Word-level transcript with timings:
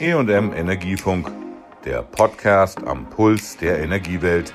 EM 0.00 0.52
Energiefunk, 0.52 1.28
der 1.84 2.02
Podcast 2.02 2.78
am 2.86 3.10
Puls 3.10 3.56
der 3.56 3.80
Energiewelt. 3.80 4.54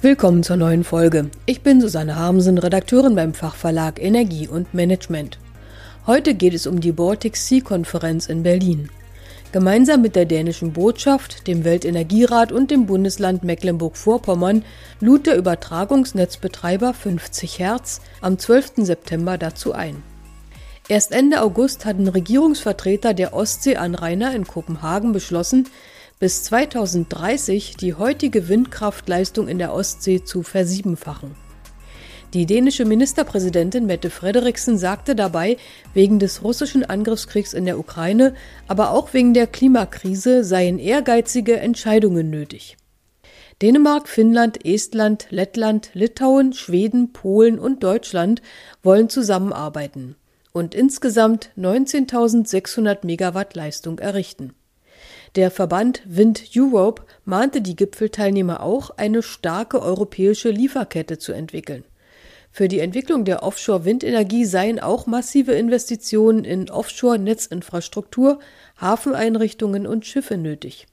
Willkommen 0.00 0.42
zur 0.42 0.56
neuen 0.56 0.82
Folge. 0.82 1.30
Ich 1.46 1.60
bin 1.60 1.80
Susanne 1.80 2.16
Harmsen, 2.16 2.58
Redakteurin 2.58 3.14
beim 3.14 3.32
Fachverlag 3.32 4.02
Energie 4.02 4.48
und 4.48 4.74
Management. 4.74 5.38
Heute 6.08 6.34
geht 6.34 6.52
es 6.52 6.66
um 6.66 6.80
die 6.80 6.90
Baltic 6.90 7.36
Sea 7.36 7.60
Konferenz 7.60 8.26
in 8.26 8.42
Berlin. 8.42 8.90
Gemeinsam 9.52 10.02
mit 10.02 10.16
der 10.16 10.24
dänischen 10.24 10.72
Botschaft, 10.72 11.46
dem 11.46 11.62
Weltenergierat 11.62 12.50
und 12.50 12.72
dem 12.72 12.86
Bundesland 12.86 13.44
Mecklenburg-Vorpommern 13.44 14.64
lud 14.98 15.28
der 15.28 15.36
Übertragungsnetzbetreiber 15.36 16.92
50 16.92 17.60
Hertz 17.60 18.00
am 18.20 18.36
12. 18.36 18.72
September 18.78 19.38
dazu 19.38 19.74
ein. 19.74 20.02
Erst 20.88 21.10
Ende 21.10 21.42
August 21.42 21.84
hatten 21.84 22.06
Regierungsvertreter 22.06 23.12
der 23.12 23.34
Ostseeanrainer 23.34 24.32
in 24.32 24.46
Kopenhagen 24.46 25.12
beschlossen, 25.12 25.68
bis 26.20 26.44
2030 26.44 27.76
die 27.76 27.94
heutige 27.94 28.48
Windkraftleistung 28.48 29.48
in 29.48 29.58
der 29.58 29.74
Ostsee 29.74 30.22
zu 30.22 30.44
versiebenfachen. 30.44 31.34
Die 32.34 32.46
dänische 32.46 32.84
Ministerpräsidentin 32.84 33.86
Mette 33.86 34.10
Frederiksen 34.10 34.78
sagte 34.78 35.16
dabei, 35.16 35.56
wegen 35.92 36.20
des 36.20 36.44
russischen 36.44 36.84
Angriffskriegs 36.84 37.52
in 37.52 37.64
der 37.64 37.80
Ukraine, 37.80 38.34
aber 38.68 38.92
auch 38.92 39.12
wegen 39.12 39.34
der 39.34 39.48
Klimakrise 39.48 40.44
seien 40.44 40.78
ehrgeizige 40.78 41.58
Entscheidungen 41.58 42.30
nötig. 42.30 42.76
Dänemark, 43.60 44.08
Finnland, 44.08 44.64
Estland, 44.64 45.26
Lettland, 45.30 45.90
Litauen, 45.94 46.52
Schweden, 46.52 47.12
Polen 47.12 47.58
und 47.58 47.82
Deutschland 47.82 48.40
wollen 48.84 49.08
zusammenarbeiten 49.08 50.14
und 50.56 50.74
insgesamt 50.74 51.50
19.600 51.58 53.04
Megawatt 53.04 53.54
Leistung 53.54 53.98
errichten. 53.98 54.54
Der 55.34 55.50
Verband 55.50 56.00
Wind 56.06 56.44
Europe 56.56 57.02
mahnte 57.26 57.60
die 57.60 57.76
Gipfelteilnehmer 57.76 58.62
auch, 58.62 58.88
eine 58.96 59.22
starke 59.22 59.82
europäische 59.82 60.48
Lieferkette 60.48 61.18
zu 61.18 61.32
entwickeln. 61.32 61.84
Für 62.50 62.68
die 62.68 62.78
Entwicklung 62.78 63.26
der 63.26 63.42
Offshore-Windenergie 63.42 64.46
seien 64.46 64.80
auch 64.80 65.06
massive 65.06 65.52
Investitionen 65.52 66.46
in 66.46 66.70
Offshore-Netzinfrastruktur, 66.70 68.38
Hafeneinrichtungen 68.80 69.86
und 69.86 70.06
Schiffe 70.06 70.38
nötig. 70.38 70.86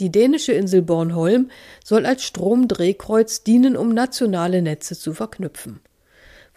Die 0.00 0.10
dänische 0.10 0.52
Insel 0.52 0.80
Bornholm 0.80 1.50
soll 1.84 2.06
als 2.06 2.24
Stromdrehkreuz 2.24 3.42
dienen, 3.42 3.76
um 3.76 3.92
nationale 3.92 4.62
Netze 4.62 4.98
zu 4.98 5.12
verknüpfen. 5.12 5.80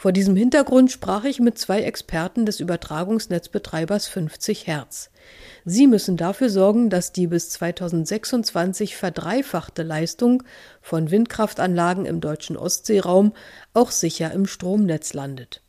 Vor 0.01 0.11
diesem 0.11 0.35
Hintergrund 0.35 0.91
sprach 0.91 1.25
ich 1.25 1.39
mit 1.39 1.59
zwei 1.59 1.83
Experten 1.83 2.47
des 2.47 2.59
Übertragungsnetzbetreibers 2.59 4.07
50 4.07 4.65
Hertz. 4.65 5.11
Sie 5.63 5.85
müssen 5.85 6.17
dafür 6.17 6.49
sorgen, 6.49 6.89
dass 6.89 7.11
die 7.11 7.27
bis 7.27 7.51
2026 7.51 8.95
verdreifachte 8.95 9.83
Leistung 9.83 10.41
von 10.81 11.11
Windkraftanlagen 11.11 12.07
im 12.07 12.19
deutschen 12.19 12.57
Ostseeraum 12.57 13.33
auch 13.75 13.91
sicher 13.91 14.31
im 14.31 14.47
Stromnetz 14.47 15.13
landet. 15.13 15.61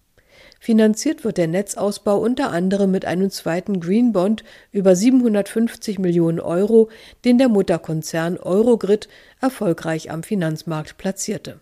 Finanziert 0.59 1.25
wird 1.25 1.37
der 1.37 1.49
Netzausbau 1.49 2.17
unter 2.17 2.53
anderem 2.53 2.91
mit 2.91 3.05
einem 3.05 3.29
zweiten 3.29 3.81
Green 3.81 4.15
Bond 4.15 4.45
über 4.71 4.97
750 4.97 5.99
Millionen 5.99 6.41
Euro, 6.41 6.89
den 7.27 7.37
der 7.37 7.51
Mutterkonzern 7.51 8.39
Eurogrid 8.39 9.11
erfolgreich 9.43 10.11
am 10.11 10.23
Finanzmarkt 10.23 10.97
platzierte. 10.97 11.61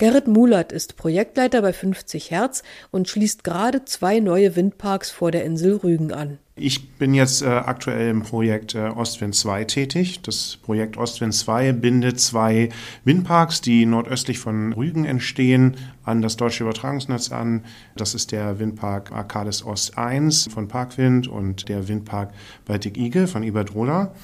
Gerrit 0.00 0.28
Mulat 0.28 0.72
ist 0.72 0.96
Projektleiter 0.96 1.60
bei 1.60 1.74
50 1.74 2.30
Hertz 2.30 2.62
und 2.90 3.06
schließt 3.06 3.44
gerade 3.44 3.84
zwei 3.84 4.18
neue 4.20 4.56
Windparks 4.56 5.10
vor 5.10 5.30
der 5.30 5.44
Insel 5.44 5.76
Rügen 5.76 6.10
an. 6.10 6.38
Ich 6.56 6.92
bin 6.92 7.12
jetzt 7.12 7.42
äh, 7.42 7.48
aktuell 7.48 8.08
im 8.08 8.22
Projekt 8.22 8.74
äh, 8.74 8.88
Ostwind 8.88 9.34
2 9.34 9.64
tätig. 9.64 10.22
Das 10.22 10.56
Projekt 10.62 10.96
Ostwind 10.96 11.34
2 11.34 11.72
bindet 11.72 12.18
zwei 12.18 12.70
Windparks, 13.04 13.60
die 13.60 13.84
nordöstlich 13.84 14.38
von 14.38 14.72
Rügen 14.72 15.04
entstehen, 15.04 15.76
an 16.02 16.22
das 16.22 16.38
deutsche 16.38 16.64
Übertragungsnetz 16.64 17.30
an. 17.30 17.66
Das 17.94 18.14
ist 18.14 18.32
der 18.32 18.58
Windpark 18.58 19.12
Arcades 19.12 19.66
Ost 19.66 19.98
1 19.98 20.48
von 20.50 20.66
Parkwind 20.66 21.28
und 21.28 21.68
der 21.68 21.88
Windpark 21.88 22.32
Baltic 22.64 22.96
Eagle 22.96 23.26
von 23.26 23.42
Iberdrola. 23.42 24.14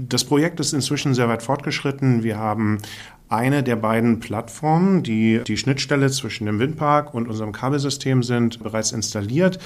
Das 0.00 0.22
Projekt 0.22 0.60
ist 0.60 0.72
inzwischen 0.72 1.12
sehr 1.12 1.28
weit 1.28 1.42
fortgeschritten. 1.42 2.22
Wir 2.22 2.38
haben 2.38 2.78
eine 3.28 3.62
der 3.62 3.76
beiden 3.76 4.20
Plattformen, 4.20 5.02
die 5.02 5.42
die 5.46 5.56
Schnittstelle 5.56 6.10
zwischen 6.10 6.46
dem 6.46 6.58
Windpark 6.58 7.12
und 7.14 7.28
unserem 7.28 7.52
Kabelsystem 7.52 8.22
sind, 8.22 8.62
bereits 8.62 8.92
installiert. 8.92 9.58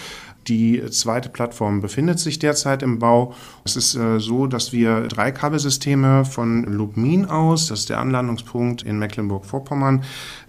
Die 0.48 0.82
zweite 0.90 1.28
Plattform 1.28 1.80
befindet 1.80 2.18
sich 2.18 2.38
derzeit 2.38 2.82
im 2.82 2.98
Bau. 2.98 3.34
Es 3.64 3.76
ist 3.76 3.94
äh, 3.94 4.18
so, 4.18 4.46
dass 4.46 4.72
wir 4.72 5.02
drei 5.02 5.30
Kabelsysteme 5.30 6.24
von 6.24 6.64
Lubmin 6.64 7.26
aus, 7.26 7.68
das 7.68 7.80
ist 7.80 7.90
der 7.90 8.00
Anlandungspunkt 8.00 8.82
in 8.82 8.98
Mecklenburg-Vorpommern, 8.98 10.02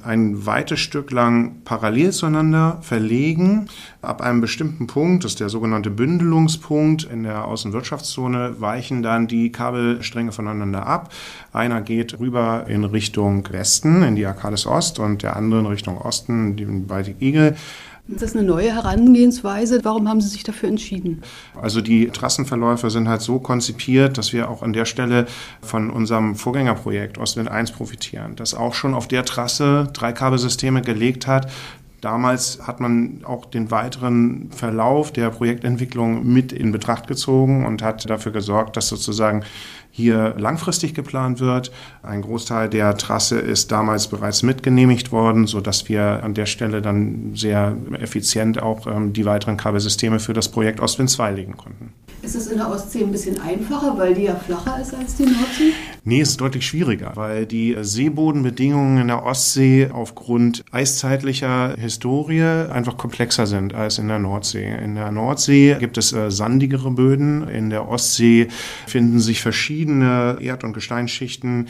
ein 0.03 0.45
weites 0.45 0.79
Stück 0.79 1.11
lang 1.11 1.61
parallel 1.63 2.11
zueinander 2.11 2.79
verlegen. 2.81 3.67
Ab 4.01 4.21
einem 4.21 4.41
bestimmten 4.41 4.87
Punkt, 4.87 5.23
das 5.23 5.33
ist 5.33 5.39
der 5.39 5.49
sogenannte 5.49 5.91
Bündelungspunkt 5.91 7.03
in 7.03 7.23
der 7.23 7.45
Außenwirtschaftszone, 7.45 8.59
weichen 8.59 9.03
dann 9.03 9.27
die 9.27 9.51
Kabelstränge 9.51 10.31
voneinander 10.31 10.87
ab. 10.87 11.13
Einer 11.51 11.81
geht 11.81 12.19
rüber 12.19 12.65
in 12.67 12.83
Richtung 12.83 13.47
Westen, 13.51 14.01
in 14.01 14.15
die 14.15 14.25
Arcades 14.25 14.65
Ost 14.65 14.99
und 14.99 15.21
der 15.21 15.35
andere 15.35 15.59
in 15.59 15.65
Richtung 15.67 15.99
Osten, 15.99 16.55
die 16.55 16.65
Baltic 16.65 17.21
Eagle. 17.21 17.55
Ist 18.09 18.21
das 18.21 18.35
eine 18.35 18.43
neue 18.45 18.73
Herangehensweise? 18.73 19.79
Warum 19.83 20.09
haben 20.09 20.19
Sie 20.19 20.27
sich 20.27 20.43
dafür 20.43 20.67
entschieden? 20.67 21.21
Also 21.59 21.79
die 21.79 22.07
Trassenverläufe 22.07 22.89
sind 22.89 23.07
halt 23.07 23.21
so 23.21 23.39
konzipiert, 23.39 24.17
dass 24.17 24.33
wir 24.33 24.49
auch 24.49 24.61
an 24.61 24.73
der 24.73 24.83
Stelle 24.83 25.25
von 25.61 25.89
unserem 25.89 26.35
Vorgängerprojekt 26.35 27.17
Ostwind 27.17 27.49
1 27.49 27.71
profitieren, 27.71 28.35
das 28.35 28.53
auch 28.55 28.73
schon 28.73 28.93
auf 28.93 29.07
der 29.07 29.23
Trasse 29.23 29.87
drei 29.93 30.11
Kabelsysteme 30.11 30.81
gelegt 30.81 31.27
hat, 31.27 31.49
Damals 32.03 32.59
hat 32.67 32.81
man 32.81 33.21
auch 33.23 33.45
den 33.45 33.71
weiteren 33.71 34.51
Verlauf 34.51 35.13
der 35.13 35.29
Projektentwicklung 35.29 36.27
mit 36.27 36.51
in 36.51 36.73
Betracht 36.73 37.07
gezogen 37.07 37.65
und 37.65 37.81
hat 37.81 38.09
dafür 38.09 38.33
gesorgt, 38.33 38.75
dass 38.75 38.89
sozusagen 38.89 39.45
hier 39.95 40.33
langfristig 40.39 40.95
geplant 40.95 41.39
wird. 41.39 41.71
Ein 42.01 42.23
Großteil 42.23 42.67
der 42.67 42.97
Trasse 42.97 43.37
ist 43.37 43.71
damals 43.71 44.07
bereits 44.07 44.41
mitgenehmigt 44.41 45.11
worden, 45.11 45.45
sodass 45.45 45.87
wir 45.87 46.23
an 46.23 46.33
der 46.33 46.47
Stelle 46.47 46.81
dann 46.81 47.33
sehr 47.35 47.77
effizient 47.99 48.59
auch 48.59 48.87
ähm, 48.87 49.13
die 49.13 49.23
weiteren 49.25 49.55
Kabelsysteme 49.55 50.19
für 50.19 50.33
das 50.33 50.49
Projekt 50.49 50.79
Ostwind 50.79 51.11
2 51.11 51.31
legen 51.33 51.57
konnten. 51.57 51.93
Ist 52.23 52.33
es 52.33 52.47
in 52.47 52.57
der 52.57 52.71
Ostsee 52.71 53.03
ein 53.03 53.11
bisschen 53.11 53.39
einfacher, 53.39 53.95
weil 53.95 54.15
die 54.15 54.23
ja 54.23 54.35
flacher 54.35 54.81
ist 54.81 54.95
als 54.95 55.15
die 55.15 55.25
Nordsee? 55.25 55.73
Nee, 56.05 56.19
ist 56.19 56.41
deutlich 56.41 56.67
schwieriger, 56.67 57.13
weil 57.15 57.45
die 57.45 57.77
Seebodenbedingungen 57.79 58.97
in 58.97 59.07
der 59.07 59.23
Ostsee 59.23 59.89
aufgrund 59.89 60.65
eiszeitlicher 60.69 61.77
Historie 61.77 62.43
einfach 62.43 62.97
komplexer 62.97 63.47
sind 63.47 63.73
als 63.73 63.99
in 63.99 64.09
der 64.09 64.19
Nordsee. 64.19 64.67
In 64.83 64.95
der 64.95 65.11
Nordsee 65.11 65.77
gibt 65.79 65.97
es 65.97 66.11
äh, 66.11 66.29
sandigere 66.29 66.91
Böden, 66.91 67.47
in 67.47 67.69
der 67.69 67.87
Ostsee 67.87 68.49
finden 68.85 69.21
sich 69.21 69.41
verschiedene 69.41 70.39
Erd- 70.41 70.65
und 70.65 70.73
Gesteinsschichten 70.73 71.69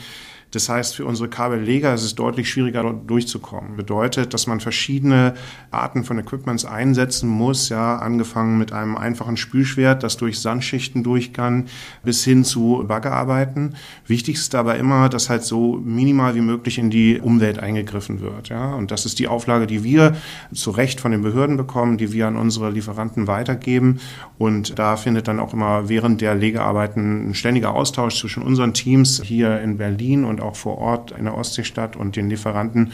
das 0.54 0.68
heißt, 0.68 0.96
für 0.96 1.04
unsere 1.04 1.28
Kabelleger 1.28 1.92
ist 1.94 2.04
es 2.04 2.14
deutlich 2.14 2.48
schwieriger, 2.48 2.82
dort 2.82 3.10
durchzukommen. 3.10 3.76
Bedeutet, 3.76 4.34
dass 4.34 4.46
man 4.46 4.60
verschiedene 4.60 5.34
Arten 5.70 6.04
von 6.04 6.18
Equipments 6.18 6.64
einsetzen 6.64 7.28
muss, 7.28 7.68
ja, 7.68 7.96
angefangen 7.96 8.58
mit 8.58 8.72
einem 8.72 8.96
einfachen 8.96 9.36
Spülschwert, 9.36 10.02
das 10.02 10.16
durch 10.16 10.38
Sandschichten 10.40 11.02
durch 11.02 11.32
kann, 11.32 11.66
bis 12.02 12.24
hin 12.24 12.44
zu 12.44 12.84
Baggerarbeiten. 12.86 13.74
Wichtig 14.06 14.36
ist 14.36 14.54
dabei 14.54 14.78
immer, 14.78 15.08
dass 15.08 15.30
halt 15.30 15.42
so 15.42 15.80
minimal 15.84 16.34
wie 16.34 16.40
möglich 16.40 16.78
in 16.78 16.90
die 16.90 17.20
Umwelt 17.20 17.58
eingegriffen 17.58 18.20
wird, 18.20 18.48
ja. 18.48 18.74
Und 18.74 18.90
das 18.90 19.06
ist 19.06 19.18
die 19.18 19.28
Auflage, 19.28 19.66
die 19.66 19.82
wir 19.82 20.16
zu 20.52 20.70
Recht 20.70 21.00
von 21.00 21.10
den 21.10 21.22
Behörden 21.22 21.56
bekommen, 21.56 21.98
die 21.98 22.12
wir 22.12 22.28
an 22.28 22.36
unsere 22.36 22.70
Lieferanten 22.70 23.26
weitergeben. 23.26 23.98
Und 24.38 24.78
da 24.78 24.96
findet 24.96 25.28
dann 25.28 25.40
auch 25.40 25.52
immer 25.52 25.88
während 25.88 26.20
der 26.20 26.34
Legearbeiten 26.34 27.30
ein 27.30 27.34
ständiger 27.34 27.74
Austausch 27.74 28.20
zwischen 28.20 28.42
unseren 28.42 28.74
Teams 28.74 29.22
hier 29.22 29.60
in 29.60 29.78
Berlin 29.78 30.24
und 30.24 30.40
auch 30.44 30.56
vor 30.56 30.78
Ort 30.78 31.12
in 31.12 31.24
der 31.24 31.36
Ostseestadt 31.36 31.96
und 31.96 32.16
den 32.16 32.30
Lieferanten, 32.30 32.92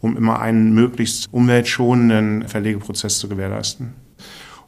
um 0.00 0.16
immer 0.16 0.40
einen 0.40 0.72
möglichst 0.72 1.26
umweltschonenden 1.32 2.48
Verlegeprozess 2.48 3.18
zu 3.18 3.28
gewährleisten. 3.28 3.94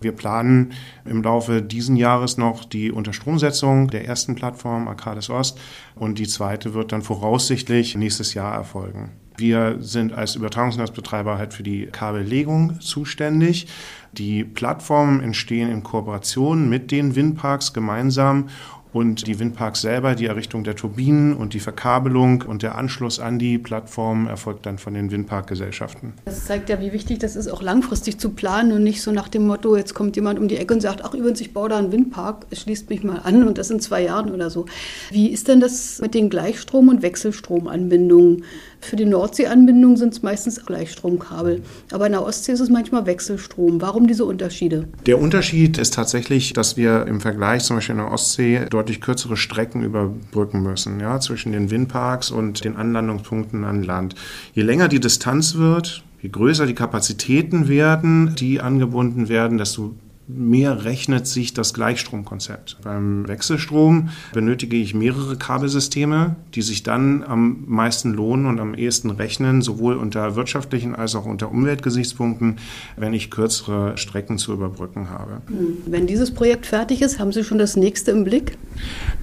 Wir 0.02 0.12
planen 0.12 0.72
im 1.04 1.22
Laufe 1.22 1.62
diesen 1.62 1.96
Jahres 1.96 2.36
noch 2.36 2.64
die 2.64 2.90
Unterstromsetzung 2.90 3.88
der 3.88 4.06
ersten 4.06 4.34
Plattform 4.34 4.88
Arcades 4.88 5.30
Ost 5.30 5.60
und 5.94 6.18
die 6.18 6.26
zweite 6.26 6.74
wird 6.74 6.92
dann 6.92 7.02
voraussichtlich 7.02 7.94
nächstes 7.94 8.34
Jahr 8.34 8.52
erfolgen. 8.52 9.12
Wir 9.36 9.76
sind 9.80 10.12
als 10.12 10.34
Übertragungsnetzbetreiber 10.36 11.38
halt 11.38 11.54
für 11.54 11.62
die 11.62 11.86
Kabellegung 11.86 12.80
zuständig. 12.80 13.66
Die 14.12 14.44
Plattformen 14.44 15.20
entstehen 15.20 15.70
in 15.70 15.82
Kooperation 15.82 16.68
mit 16.68 16.90
den 16.90 17.16
Windparks 17.16 17.72
gemeinsam 17.72 18.48
Und 18.92 19.26
die 19.26 19.38
Windparks 19.38 19.80
selber, 19.80 20.14
die 20.14 20.26
Errichtung 20.26 20.64
der 20.64 20.76
Turbinen 20.76 21.34
und 21.34 21.54
die 21.54 21.60
Verkabelung 21.60 22.42
und 22.42 22.62
der 22.62 22.76
Anschluss 22.76 23.20
an 23.20 23.38
die 23.38 23.56
Plattform 23.58 24.26
erfolgt 24.26 24.66
dann 24.66 24.76
von 24.76 24.92
den 24.92 25.10
Windparkgesellschaften. 25.10 26.12
Das 26.26 26.44
zeigt 26.44 26.68
ja, 26.68 26.78
wie 26.80 26.92
wichtig 26.92 27.18
das 27.18 27.34
ist, 27.34 27.48
auch 27.48 27.62
langfristig 27.62 28.18
zu 28.18 28.30
planen 28.30 28.72
und 28.72 28.82
nicht 28.82 29.00
so 29.00 29.10
nach 29.10 29.28
dem 29.28 29.46
Motto, 29.46 29.76
jetzt 29.76 29.94
kommt 29.94 30.16
jemand 30.16 30.38
um 30.38 30.46
die 30.46 30.58
Ecke 30.58 30.74
und 30.74 30.80
sagt, 30.80 31.02
ach 31.04 31.14
übrigens, 31.14 31.40
ich 31.40 31.54
baue 31.54 31.70
da 31.70 31.78
einen 31.78 31.90
Windpark, 31.90 32.46
schließt 32.52 32.90
mich 32.90 33.02
mal 33.02 33.20
an 33.24 33.46
und 33.46 33.56
das 33.56 33.70
in 33.70 33.80
zwei 33.80 34.02
Jahren 34.02 34.30
oder 34.30 34.50
so. 34.50 34.66
Wie 35.10 35.28
ist 35.28 35.48
denn 35.48 35.60
das 35.60 36.00
mit 36.02 36.12
den 36.14 36.28
Gleichstrom- 36.28 36.88
und 36.88 37.00
Wechselstromanbindungen? 37.02 38.44
Für 38.82 38.96
die 38.96 39.04
Nordseeanbindung 39.04 39.96
sind 39.96 40.12
es 40.12 40.22
meistens 40.22 40.66
Gleichstromkabel. 40.66 41.62
Aber 41.92 42.06
in 42.06 42.12
der 42.12 42.26
Ostsee 42.26 42.52
ist 42.52 42.60
es 42.60 42.68
manchmal 42.68 43.06
Wechselstrom. 43.06 43.80
Warum 43.80 44.08
diese 44.08 44.24
Unterschiede? 44.24 44.88
Der 45.06 45.20
Unterschied 45.20 45.78
ist 45.78 45.94
tatsächlich, 45.94 46.52
dass 46.52 46.76
wir 46.76 47.06
im 47.06 47.20
Vergleich 47.20 47.62
zum 47.62 47.76
Beispiel 47.76 47.94
in 47.94 48.02
der 48.02 48.10
Ostsee 48.10 48.66
deutlich 48.68 49.00
kürzere 49.00 49.36
Strecken 49.36 49.84
überbrücken 49.84 50.62
müssen, 50.62 50.98
ja, 50.98 51.20
zwischen 51.20 51.52
den 51.52 51.70
Windparks 51.70 52.32
und 52.32 52.64
den 52.64 52.76
Anlandungspunkten 52.76 53.64
an 53.64 53.84
Land. 53.84 54.16
Je 54.52 54.64
länger 54.64 54.88
die 54.88 55.00
Distanz 55.00 55.54
wird, 55.54 56.02
je 56.20 56.28
größer 56.28 56.66
die 56.66 56.74
Kapazitäten 56.74 57.68
werden, 57.68 58.34
die 58.34 58.60
angebunden 58.60 59.28
werden, 59.28 59.58
desto 59.58 59.94
mehr 60.34 60.84
rechnet 60.84 61.26
sich 61.26 61.54
das 61.54 61.74
Gleichstromkonzept. 61.74 62.78
Beim 62.82 63.26
Wechselstrom 63.28 64.10
benötige 64.32 64.76
ich 64.76 64.94
mehrere 64.94 65.36
Kabelsysteme, 65.36 66.36
die 66.54 66.62
sich 66.62 66.82
dann 66.82 67.22
am 67.22 67.64
meisten 67.66 68.12
lohnen 68.12 68.46
und 68.46 68.60
am 68.60 68.74
ehesten 68.74 69.10
rechnen, 69.10 69.62
sowohl 69.62 69.96
unter 69.96 70.36
wirtschaftlichen 70.36 70.94
als 70.94 71.14
auch 71.14 71.26
unter 71.26 71.50
Umweltgesichtspunkten, 71.50 72.56
wenn 72.96 73.14
ich 73.14 73.30
kürzere 73.30 73.96
Strecken 73.96 74.38
zu 74.38 74.52
überbrücken 74.52 75.10
habe. 75.10 75.42
Wenn 75.86 76.06
dieses 76.06 76.32
Projekt 76.32 76.66
fertig 76.66 77.02
ist, 77.02 77.18
haben 77.18 77.32
Sie 77.32 77.44
schon 77.44 77.58
das 77.58 77.76
nächste 77.76 78.10
im 78.10 78.24
Blick? 78.24 78.56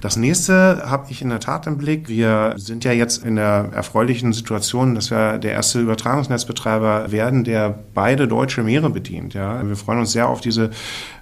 Das 0.00 0.16
nächste 0.16 0.90
habe 0.90 1.06
ich 1.10 1.22
in 1.22 1.28
der 1.28 1.40
Tat 1.40 1.66
im 1.66 1.78
Blick. 1.78 2.08
Wir 2.08 2.54
sind 2.56 2.84
ja 2.84 2.92
jetzt 2.92 3.24
in 3.24 3.36
der 3.36 3.70
erfreulichen 3.74 4.32
Situation, 4.32 4.94
dass 4.94 5.10
wir 5.10 5.38
der 5.38 5.52
erste 5.52 5.80
Übertragungsnetzbetreiber 5.80 7.12
werden, 7.12 7.44
der 7.44 7.78
beide 7.94 8.26
deutsche 8.28 8.62
Meere 8.62 8.90
bedient. 8.90 9.34
Ja. 9.34 9.66
Wir 9.66 9.76
freuen 9.76 10.00
uns 10.00 10.12
sehr 10.12 10.28
auf 10.28 10.40
diese 10.40 10.70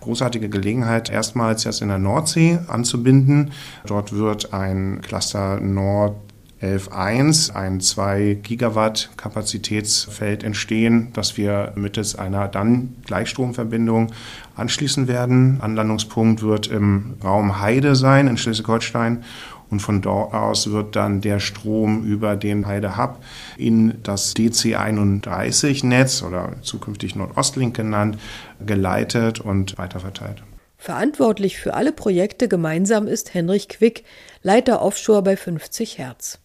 großartige 0.01 0.49
Gelegenheit, 0.49 1.11
erstmals 1.11 1.65
jetzt 1.65 1.83
in 1.83 1.89
der 1.89 1.99
Nordsee 1.99 2.59
anzubinden. 2.69 3.53
Dort 3.87 4.13
wird 4.13 4.53
ein 4.53 5.01
Cluster 5.03 5.61
Nord 5.61 6.17
11.1 6.61 7.55
ein 7.55 7.81
2 7.81 8.39
Gigawatt 8.43 9.11
Kapazitätsfeld 9.17 10.43
entstehen, 10.43 11.09
das 11.13 11.37
wir 11.37 11.73
mittels 11.77 12.17
einer 12.17 12.49
dann 12.49 12.97
Gleichstromverbindung 13.07 14.11
anschließen 14.57 15.07
werden. 15.07 15.61
Anlandungspunkt 15.61 16.43
wird 16.43 16.67
im 16.67 17.15
Raum 17.23 17.61
Heide 17.61 17.95
sein 17.95 18.27
in 18.27 18.37
Schleswig-Holstein 18.37 19.23
und 19.71 19.81
von 19.81 20.01
dort 20.03 20.35
aus 20.35 20.71
wird 20.71 20.97
dann 20.97 21.21
der 21.21 21.41
Strom 21.41 22.05
über 22.05 22.37
den 22.37 22.67
Heide 22.67 22.97
Hub 22.97 23.19
in 23.57 24.03
das 24.03 24.35
DC31-Netz 24.35 26.23
oder 26.23 26.53
zukünftig 26.63 27.15
Nordostlink 27.17 27.77
genannt, 27.77 28.19
geleitet 28.65 29.41
und 29.41 29.79
weiterverteilt. 29.79 30.43
Verantwortlich 30.77 31.59
für 31.59 31.75
alle 31.75 31.93
Projekte 31.93 32.49
gemeinsam 32.49 33.09
ist 33.09 33.35
Henrich 33.35 33.69
Quick, 33.69 34.05
Leiter 34.43 34.81
Offshore 34.81 35.23
bei 35.23 35.37
50 35.37 35.99
Hertz. 35.99 36.39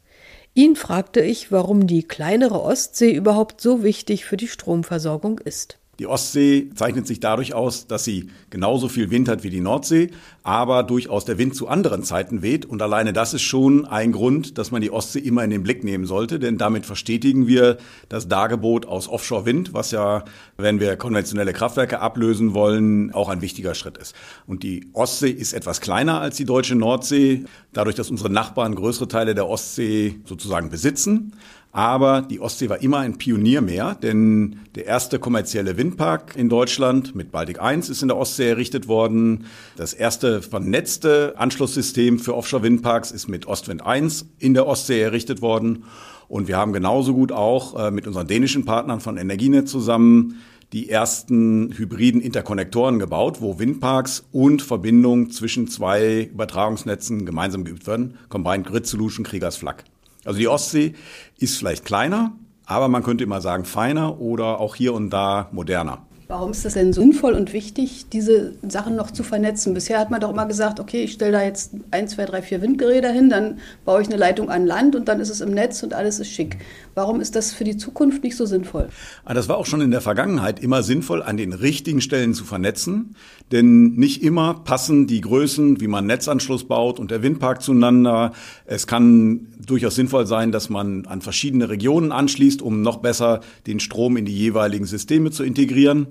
Ihn 0.55 0.75
fragte 0.75 1.21
ich, 1.21 1.51
warum 1.51 1.87
die 1.87 2.03
kleinere 2.03 2.61
Ostsee 2.61 3.11
überhaupt 3.11 3.61
so 3.61 3.83
wichtig 3.83 4.25
für 4.25 4.37
die 4.37 4.47
Stromversorgung 4.47 5.39
ist. 5.39 5.79
Die 5.99 6.07
Ostsee 6.07 6.69
zeichnet 6.73 7.05
sich 7.05 7.19
dadurch 7.19 7.53
aus, 7.53 7.85
dass 7.85 8.03
sie 8.03 8.29
genauso 8.49 8.89
viel 8.89 9.11
Wind 9.11 9.29
hat 9.29 9.43
wie 9.43 9.51
die 9.51 9.61
Nordsee, 9.61 10.09
aber 10.43 10.83
durchaus 10.83 11.23
der 11.23 11.37
Wind 11.37 11.55
zu 11.55 11.67
anderen 11.67 12.03
Zeiten 12.03 12.41
weht. 12.41 12.65
Und 12.65 12.81
alleine 12.81 13.13
das 13.13 13.33
ist 13.33 13.41
schon 13.43 13.85
ein 13.85 14.11
Grund, 14.11 14.57
dass 14.57 14.71
man 14.71 14.81
die 14.81 14.91
Ostsee 14.91 15.19
immer 15.19 15.43
in 15.43 15.49
den 15.49 15.63
Blick 15.63 15.83
nehmen 15.83 16.05
sollte, 16.05 16.37
denn 16.37 16.57
damit 16.57 16.85
verstetigen 16.85 17.47
wir 17.47 17.77
das 18.09 18.27
Dargebot 18.27 18.85
aus 18.85 19.07
Offshore-Wind, 19.07 19.73
was 19.73 19.91
ja, 19.91 20.25
wenn 20.57 20.79
wir 20.79 20.97
konventionelle 20.97 21.53
Kraftwerke 21.53 22.01
ablösen 22.01 22.53
wollen, 22.53 23.13
auch 23.13 23.29
ein 23.29 23.41
wichtiger 23.41 23.73
Schritt 23.73 23.97
ist. 23.97 24.13
Und 24.45 24.63
die 24.63 24.89
Ostsee 24.93 25.29
ist 25.29 25.53
etwas 25.53 25.79
kleiner 25.79 26.19
als 26.19 26.35
die 26.35 26.45
deutsche 26.45 26.75
Nordsee, 26.75 27.45
dadurch, 27.71 27.95
dass 27.95 28.11
unsere 28.11 28.29
Nachbarn 28.29 28.75
größere 28.75 29.07
Teile 29.07 29.35
der 29.35 29.47
Ostsee 29.47 30.19
sozusagen 30.25 30.69
besitzen. 30.69 31.33
Aber 31.73 32.21
die 32.21 32.39
Ostsee 32.39 32.69
war 32.69 32.83
immer 32.83 32.99
ein 32.99 33.17
Pioniermeer, 33.17 33.95
denn 33.95 34.59
der 34.75 34.85
erste 34.85 35.17
kommerzielle 35.17 35.75
Windpark 35.75 36.35
in 36.35 36.47
Deutschland 36.47 37.15
mit 37.15 37.31
Baltic 37.31 37.59
1 37.59 37.89
ist 37.89 38.03
in 38.03 38.09
der 38.09 38.17
Ostsee 38.17 38.49
errichtet 38.49 38.87
worden. 38.87 39.47
Das 39.75 39.93
erste 39.93 40.32
vernetzte 40.41 41.35
Anschlusssystem 41.37 42.19
für 42.19 42.35
Offshore-Windparks 42.35 43.11
ist 43.11 43.27
mit 43.27 43.45
Ostwind 43.45 43.85
1 43.85 44.29
in 44.39 44.53
der 44.53 44.67
Ostsee 44.67 45.01
errichtet 45.01 45.41
worden. 45.41 45.85
Und 46.27 46.47
wir 46.47 46.57
haben 46.57 46.73
genauso 46.73 47.13
gut 47.13 47.31
auch 47.31 47.77
äh, 47.79 47.91
mit 47.91 48.07
unseren 48.07 48.27
dänischen 48.27 48.65
Partnern 48.65 49.01
von 49.01 49.17
Energienet 49.17 49.69
zusammen 49.69 50.41
die 50.73 50.89
ersten 50.89 51.71
hybriden 51.77 52.19
Interkonnektoren 52.19 52.97
gebaut, 52.97 53.41
wo 53.41 53.59
Windparks 53.59 54.25
und 54.31 54.63
Verbindung 54.63 55.29
zwischen 55.29 55.67
zwei 55.67 56.23
Übertragungsnetzen 56.23 57.27
gemeinsam 57.27 57.63
geübt 57.63 57.85
werden. 57.85 58.17
Combined 58.29 58.65
Grid 58.65 58.87
Solution 58.87 59.23
Kriegers 59.23 59.55
Flak. 59.55 59.83
Also 60.25 60.39
die 60.39 60.47
Ostsee 60.47 60.93
ist 61.37 61.57
vielleicht 61.57 61.85
kleiner, 61.85 62.35
aber 62.65 62.87
man 62.87 63.03
könnte 63.03 63.23
immer 63.23 63.41
sagen 63.41 63.65
feiner 63.65 64.19
oder 64.19 64.59
auch 64.59 64.73
hier 64.73 64.93
und 64.93 65.11
da 65.11 65.49
moderner. 65.51 66.07
Warum 66.33 66.49
ist 66.49 66.65
das 66.65 66.73
denn 66.73 66.93
sinnvoll 66.93 67.33
und 67.33 67.53
wichtig, 67.53 68.07
diese 68.11 68.55
Sachen 68.67 68.95
noch 68.95 69.11
zu 69.11 69.21
vernetzen? 69.21 69.75
Bisher 69.75 69.99
hat 69.99 70.09
man 70.09 70.19
doch 70.19 70.31
immer 70.31 70.47
gesagt, 70.47 70.79
okay, 70.79 71.03
ich 71.03 71.11
stelle 71.11 71.31
da 71.31 71.43
jetzt 71.43 71.73
ein, 71.91 72.07
zwei, 72.07 72.25
drei, 72.25 72.41
vier 72.41 72.59
Windgeräte 72.59 73.11
hin, 73.11 73.29
dann 73.29 73.59
baue 73.85 74.01
ich 74.01 74.07
eine 74.07 74.17
Leitung 74.17 74.49
an 74.49 74.65
Land 74.65 74.95
und 74.95 75.07
dann 75.07 75.19
ist 75.19 75.29
es 75.29 75.41
im 75.41 75.51
Netz 75.51 75.83
und 75.83 75.93
alles 75.93 76.19
ist 76.19 76.31
schick. 76.31 76.57
Warum 76.95 77.21
ist 77.21 77.35
das 77.35 77.53
für 77.53 77.65
die 77.65 77.77
Zukunft 77.77 78.23
nicht 78.23 78.35
so 78.35 78.47
sinnvoll? 78.47 78.89
Ah, 79.25 79.35
das 79.35 79.47
war 79.47 79.57
auch 79.57 79.67
schon 79.67 79.81
in 79.81 79.91
der 79.91 80.01
Vergangenheit 80.01 80.59
immer 80.59 80.81
sinnvoll, 80.81 81.21
an 81.21 81.37
den 81.37 81.53
richtigen 81.53 82.01
Stellen 82.01 82.33
zu 82.33 82.45
vernetzen. 82.45 83.15
Denn 83.51 83.93
nicht 83.93 84.23
immer 84.23 84.55
passen 84.55 85.05
die 85.05 85.21
Größen, 85.21 85.81
wie 85.81 85.87
man 85.87 86.07
Netzanschluss 86.07 86.63
baut 86.63 86.99
und 86.99 87.11
der 87.11 87.21
Windpark 87.21 87.61
zueinander. 87.61 88.31
Es 88.65 88.87
kann 88.87 89.49
durchaus 89.63 89.93
sinnvoll 89.93 90.25
sein, 90.25 90.51
dass 90.51 90.71
man 90.71 91.05
an 91.05 91.21
verschiedene 91.21 91.69
Regionen 91.69 92.11
anschließt, 92.11 92.63
um 92.63 92.81
noch 92.81 92.97
besser 92.97 93.41
den 93.67 93.79
Strom 93.79 94.17
in 94.17 94.25
die 94.25 94.35
jeweiligen 94.35 94.85
Systeme 94.85 95.29
zu 95.29 95.43
integrieren 95.43 96.07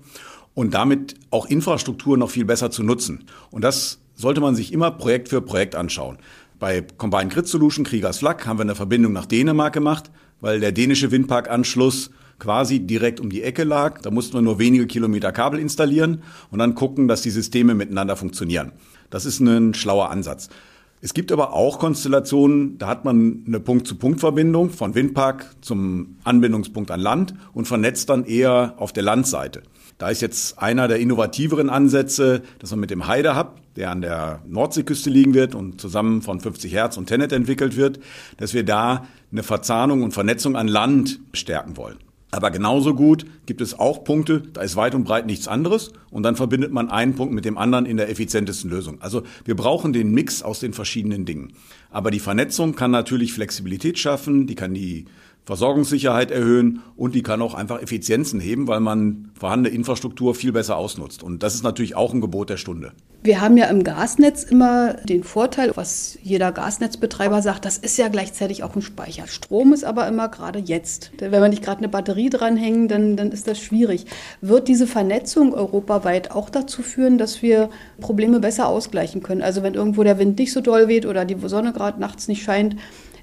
und 0.54 0.74
damit 0.74 1.14
auch 1.30 1.46
Infrastruktur 1.46 2.16
noch 2.16 2.30
viel 2.30 2.44
besser 2.44 2.70
zu 2.70 2.82
nutzen. 2.82 3.24
Und 3.50 3.62
das 3.62 4.00
sollte 4.14 4.40
man 4.40 4.54
sich 4.54 4.72
immer 4.72 4.90
Projekt 4.90 5.28
für 5.28 5.40
Projekt 5.40 5.74
anschauen. 5.74 6.18
Bei 6.58 6.80
Combined 6.80 7.32
Grid 7.32 7.48
Solution 7.48 7.84
Kriegers 7.84 8.18
Flak 8.18 8.46
haben 8.46 8.58
wir 8.58 8.62
eine 8.62 8.74
Verbindung 8.74 9.12
nach 9.12 9.26
Dänemark 9.26 9.72
gemacht, 9.72 10.10
weil 10.40 10.60
der 10.60 10.72
dänische 10.72 11.10
Windparkanschluss 11.10 12.10
quasi 12.38 12.80
direkt 12.80 13.20
um 13.20 13.30
die 13.30 13.42
Ecke 13.42 13.64
lag. 13.64 14.00
Da 14.00 14.10
mussten 14.10 14.34
wir 14.34 14.42
nur 14.42 14.58
wenige 14.58 14.86
Kilometer 14.86 15.32
Kabel 15.32 15.60
installieren 15.60 16.22
und 16.50 16.58
dann 16.58 16.74
gucken, 16.74 17.08
dass 17.08 17.22
die 17.22 17.30
Systeme 17.30 17.74
miteinander 17.74 18.16
funktionieren. 18.16 18.72
Das 19.10 19.24
ist 19.24 19.40
ein 19.40 19.74
schlauer 19.74 20.10
Ansatz. 20.10 20.48
Es 21.00 21.14
gibt 21.14 21.32
aber 21.32 21.52
auch 21.52 21.80
Konstellationen, 21.80 22.78
da 22.78 22.86
hat 22.86 23.04
man 23.04 23.42
eine 23.44 23.58
Punkt-zu-Punkt-Verbindung 23.58 24.70
von 24.70 24.94
Windpark 24.94 25.50
zum 25.60 26.16
Anbindungspunkt 26.22 26.92
an 26.92 27.00
Land 27.00 27.34
und 27.52 27.66
vernetzt 27.66 28.08
dann 28.08 28.24
eher 28.24 28.74
auf 28.76 28.92
der 28.92 29.02
Landseite. 29.02 29.64
Da 30.02 30.10
ist 30.10 30.20
jetzt 30.20 30.58
einer 30.58 30.88
der 30.88 30.98
innovativeren 30.98 31.70
Ansätze, 31.70 32.42
dass 32.58 32.72
man 32.72 32.80
mit 32.80 32.90
dem 32.90 33.06
Heide 33.06 33.36
Hub, 33.36 33.60
der 33.76 33.92
an 33.92 34.00
der 34.00 34.42
Nordseeküste 34.48 35.10
liegen 35.10 35.32
wird 35.32 35.54
und 35.54 35.80
zusammen 35.80 36.22
von 36.22 36.40
50 36.40 36.72
Hertz 36.72 36.96
und 36.96 37.06
Tenet 37.06 37.30
entwickelt 37.30 37.76
wird, 37.76 38.00
dass 38.36 38.52
wir 38.52 38.64
da 38.64 39.06
eine 39.30 39.44
Verzahnung 39.44 40.02
und 40.02 40.10
Vernetzung 40.10 40.56
an 40.56 40.66
Land 40.66 41.20
stärken 41.32 41.76
wollen. 41.76 41.98
Aber 42.32 42.50
genauso 42.50 42.96
gut 42.96 43.26
gibt 43.46 43.60
es 43.60 43.78
auch 43.78 44.02
Punkte, 44.02 44.42
da 44.52 44.62
ist 44.62 44.74
weit 44.74 44.96
und 44.96 45.04
breit 45.04 45.26
nichts 45.26 45.46
anderes 45.46 45.92
und 46.10 46.24
dann 46.24 46.34
verbindet 46.34 46.72
man 46.72 46.90
einen 46.90 47.14
Punkt 47.14 47.32
mit 47.32 47.44
dem 47.44 47.56
anderen 47.56 47.86
in 47.86 47.96
der 47.96 48.10
effizientesten 48.10 48.70
Lösung. 48.70 49.00
Also 49.02 49.22
wir 49.44 49.54
brauchen 49.54 49.92
den 49.92 50.10
Mix 50.10 50.42
aus 50.42 50.58
den 50.58 50.72
verschiedenen 50.72 51.26
Dingen. 51.26 51.52
Aber 51.90 52.10
die 52.10 52.18
Vernetzung 52.18 52.74
kann 52.74 52.90
natürlich 52.90 53.34
Flexibilität 53.34 54.00
schaffen, 54.00 54.48
die 54.48 54.56
kann 54.56 54.74
die 54.74 55.04
Versorgungssicherheit 55.44 56.30
erhöhen 56.30 56.82
und 56.96 57.14
die 57.14 57.22
kann 57.22 57.42
auch 57.42 57.54
einfach 57.54 57.82
Effizienzen 57.82 58.38
heben, 58.38 58.68
weil 58.68 58.80
man 58.80 59.30
vorhandene 59.38 59.74
Infrastruktur 59.74 60.36
viel 60.36 60.52
besser 60.52 60.76
ausnutzt. 60.76 61.22
Und 61.22 61.42
das 61.42 61.54
ist 61.54 61.64
natürlich 61.64 61.96
auch 61.96 62.14
ein 62.14 62.20
Gebot 62.20 62.48
der 62.48 62.56
Stunde. 62.56 62.92
Wir 63.24 63.40
haben 63.40 63.56
ja 63.56 63.66
im 63.66 63.84
Gasnetz 63.84 64.42
immer 64.42 64.94
den 64.94 65.22
Vorteil, 65.22 65.72
was 65.76 66.18
jeder 66.22 66.50
Gasnetzbetreiber 66.50 67.40
sagt, 67.40 67.64
das 67.64 67.78
ist 67.78 67.96
ja 67.96 68.08
gleichzeitig 68.08 68.64
auch 68.64 68.74
ein 68.74 68.82
Speicher. 68.82 69.28
Strom 69.28 69.72
ist 69.72 69.84
aber 69.84 70.08
immer 70.08 70.28
gerade 70.28 70.58
jetzt. 70.58 71.12
Wenn 71.18 71.30
wir 71.30 71.48
nicht 71.48 71.62
gerade 71.62 71.78
eine 71.78 71.88
Batterie 71.88 72.30
dranhängen, 72.30 72.88
dann, 72.88 73.16
dann 73.16 73.30
ist 73.30 73.46
das 73.46 73.60
schwierig. 73.60 74.06
Wird 74.40 74.66
diese 74.66 74.88
Vernetzung 74.88 75.54
europaweit 75.54 76.32
auch 76.32 76.50
dazu 76.50 76.82
führen, 76.82 77.16
dass 77.16 77.42
wir 77.42 77.70
Probleme 78.00 78.40
besser 78.40 78.66
ausgleichen 78.66 79.22
können? 79.22 79.42
Also 79.42 79.62
wenn 79.62 79.74
irgendwo 79.74 80.02
der 80.02 80.18
Wind 80.18 80.38
nicht 80.38 80.52
so 80.52 80.60
doll 80.60 80.88
weht 80.88 81.06
oder 81.06 81.24
die 81.24 81.36
Sonne 81.48 81.72
gerade 81.72 82.00
nachts 82.00 82.26
nicht 82.26 82.42
scheint, 82.42 82.74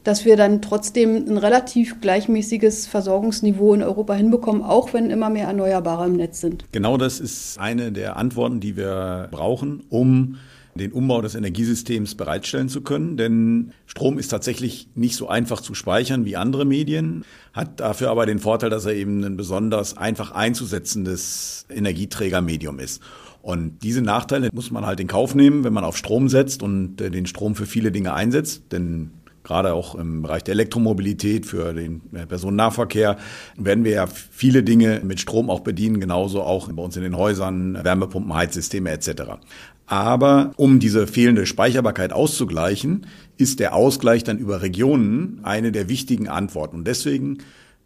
dass 0.03 0.25
wir 0.25 0.37
dann 0.37 0.61
trotzdem 0.61 1.15
ein 1.27 1.37
relativ 1.37 2.01
gleichmäßiges 2.01 2.87
Versorgungsniveau 2.87 3.73
in 3.73 3.83
Europa 3.83 4.13
hinbekommen, 4.13 4.63
auch 4.63 4.93
wenn 4.93 5.09
immer 5.09 5.29
mehr 5.29 5.47
Erneuerbare 5.47 6.05
im 6.05 6.15
Netz 6.15 6.41
sind. 6.41 6.65
Genau 6.71 6.97
das 6.97 7.19
ist 7.19 7.59
eine 7.59 7.91
der 7.91 8.17
Antworten, 8.17 8.59
die 8.59 8.77
wir 8.77 9.27
brauchen, 9.31 9.83
um 9.89 10.37
den 10.75 10.91
Umbau 10.91 11.21
des 11.21 11.35
Energiesystems 11.35 12.15
bereitstellen 12.15 12.69
zu 12.69 12.81
können. 12.81 13.17
Denn 13.17 13.73
Strom 13.85 14.17
ist 14.17 14.29
tatsächlich 14.29 14.87
nicht 14.95 15.15
so 15.15 15.27
einfach 15.27 15.61
zu 15.61 15.73
speichern 15.73 16.25
wie 16.25 16.37
andere 16.37 16.65
Medien, 16.65 17.25
hat 17.53 17.79
dafür 17.79 18.09
aber 18.09 18.25
den 18.25 18.39
Vorteil, 18.39 18.69
dass 18.69 18.85
er 18.85 18.93
eben 18.93 19.23
ein 19.23 19.37
besonders 19.37 19.97
einfach 19.97 20.31
einzusetzendes 20.31 21.65
Energieträgermedium 21.69 22.79
ist. 22.79 23.01
Und 23.41 23.83
diese 23.83 24.01
Nachteile 24.01 24.49
muss 24.51 24.69
man 24.69 24.85
halt 24.85 24.99
in 24.99 25.07
Kauf 25.07 25.33
nehmen, 25.33 25.63
wenn 25.63 25.71
man 25.71 25.85
auf 25.85 25.95
Strom 25.95 26.27
setzt 26.27 26.61
und 26.61 26.99
äh, 26.99 27.09
den 27.09 27.25
Strom 27.25 27.55
für 27.55 27.65
viele 27.65 27.91
Dinge 27.91 28.13
einsetzt. 28.13 28.63
Denn 28.71 29.11
gerade 29.49 29.73
auch 29.73 29.95
im 29.95 30.21
Bereich 30.21 30.43
der 30.43 30.53
Elektromobilität, 30.53 31.47
für 31.47 31.73
den 31.73 32.01
äh, 32.13 32.27
Personennahverkehr, 32.27 33.17
werden 33.57 33.83
wir 33.83 33.91
ja 33.91 34.07
viele 34.07 34.61
Dinge 34.61 35.01
mit 35.03 35.19
Strom 35.19 35.49
auch 35.49 35.61
bedienen, 35.61 35.99
genauso 35.99 36.43
auch 36.43 36.71
bei 36.71 36.83
uns 36.83 36.95
in 36.95 37.01
den 37.03 37.17
Häusern, 37.17 37.83
Wärmepumpen, 37.83 38.33
Heizsysteme 38.33 38.91
etc. 38.91 39.23
Aber 39.87 40.51
um 40.55 40.79
diese 40.79 41.07
fehlende 41.07 41.47
Speicherbarkeit 41.47 42.13
auszugleichen, 42.13 43.07
ist 43.37 43.59
der 43.59 43.73
Ausgleich 43.73 44.23
dann 44.23 44.37
über 44.37 44.61
Regionen 44.61 45.39
eine 45.41 45.71
der 45.71 45.89
wichtigen 45.89 46.27
Antworten. 46.27 46.75
Und 46.75 46.87
deswegen 46.87 47.39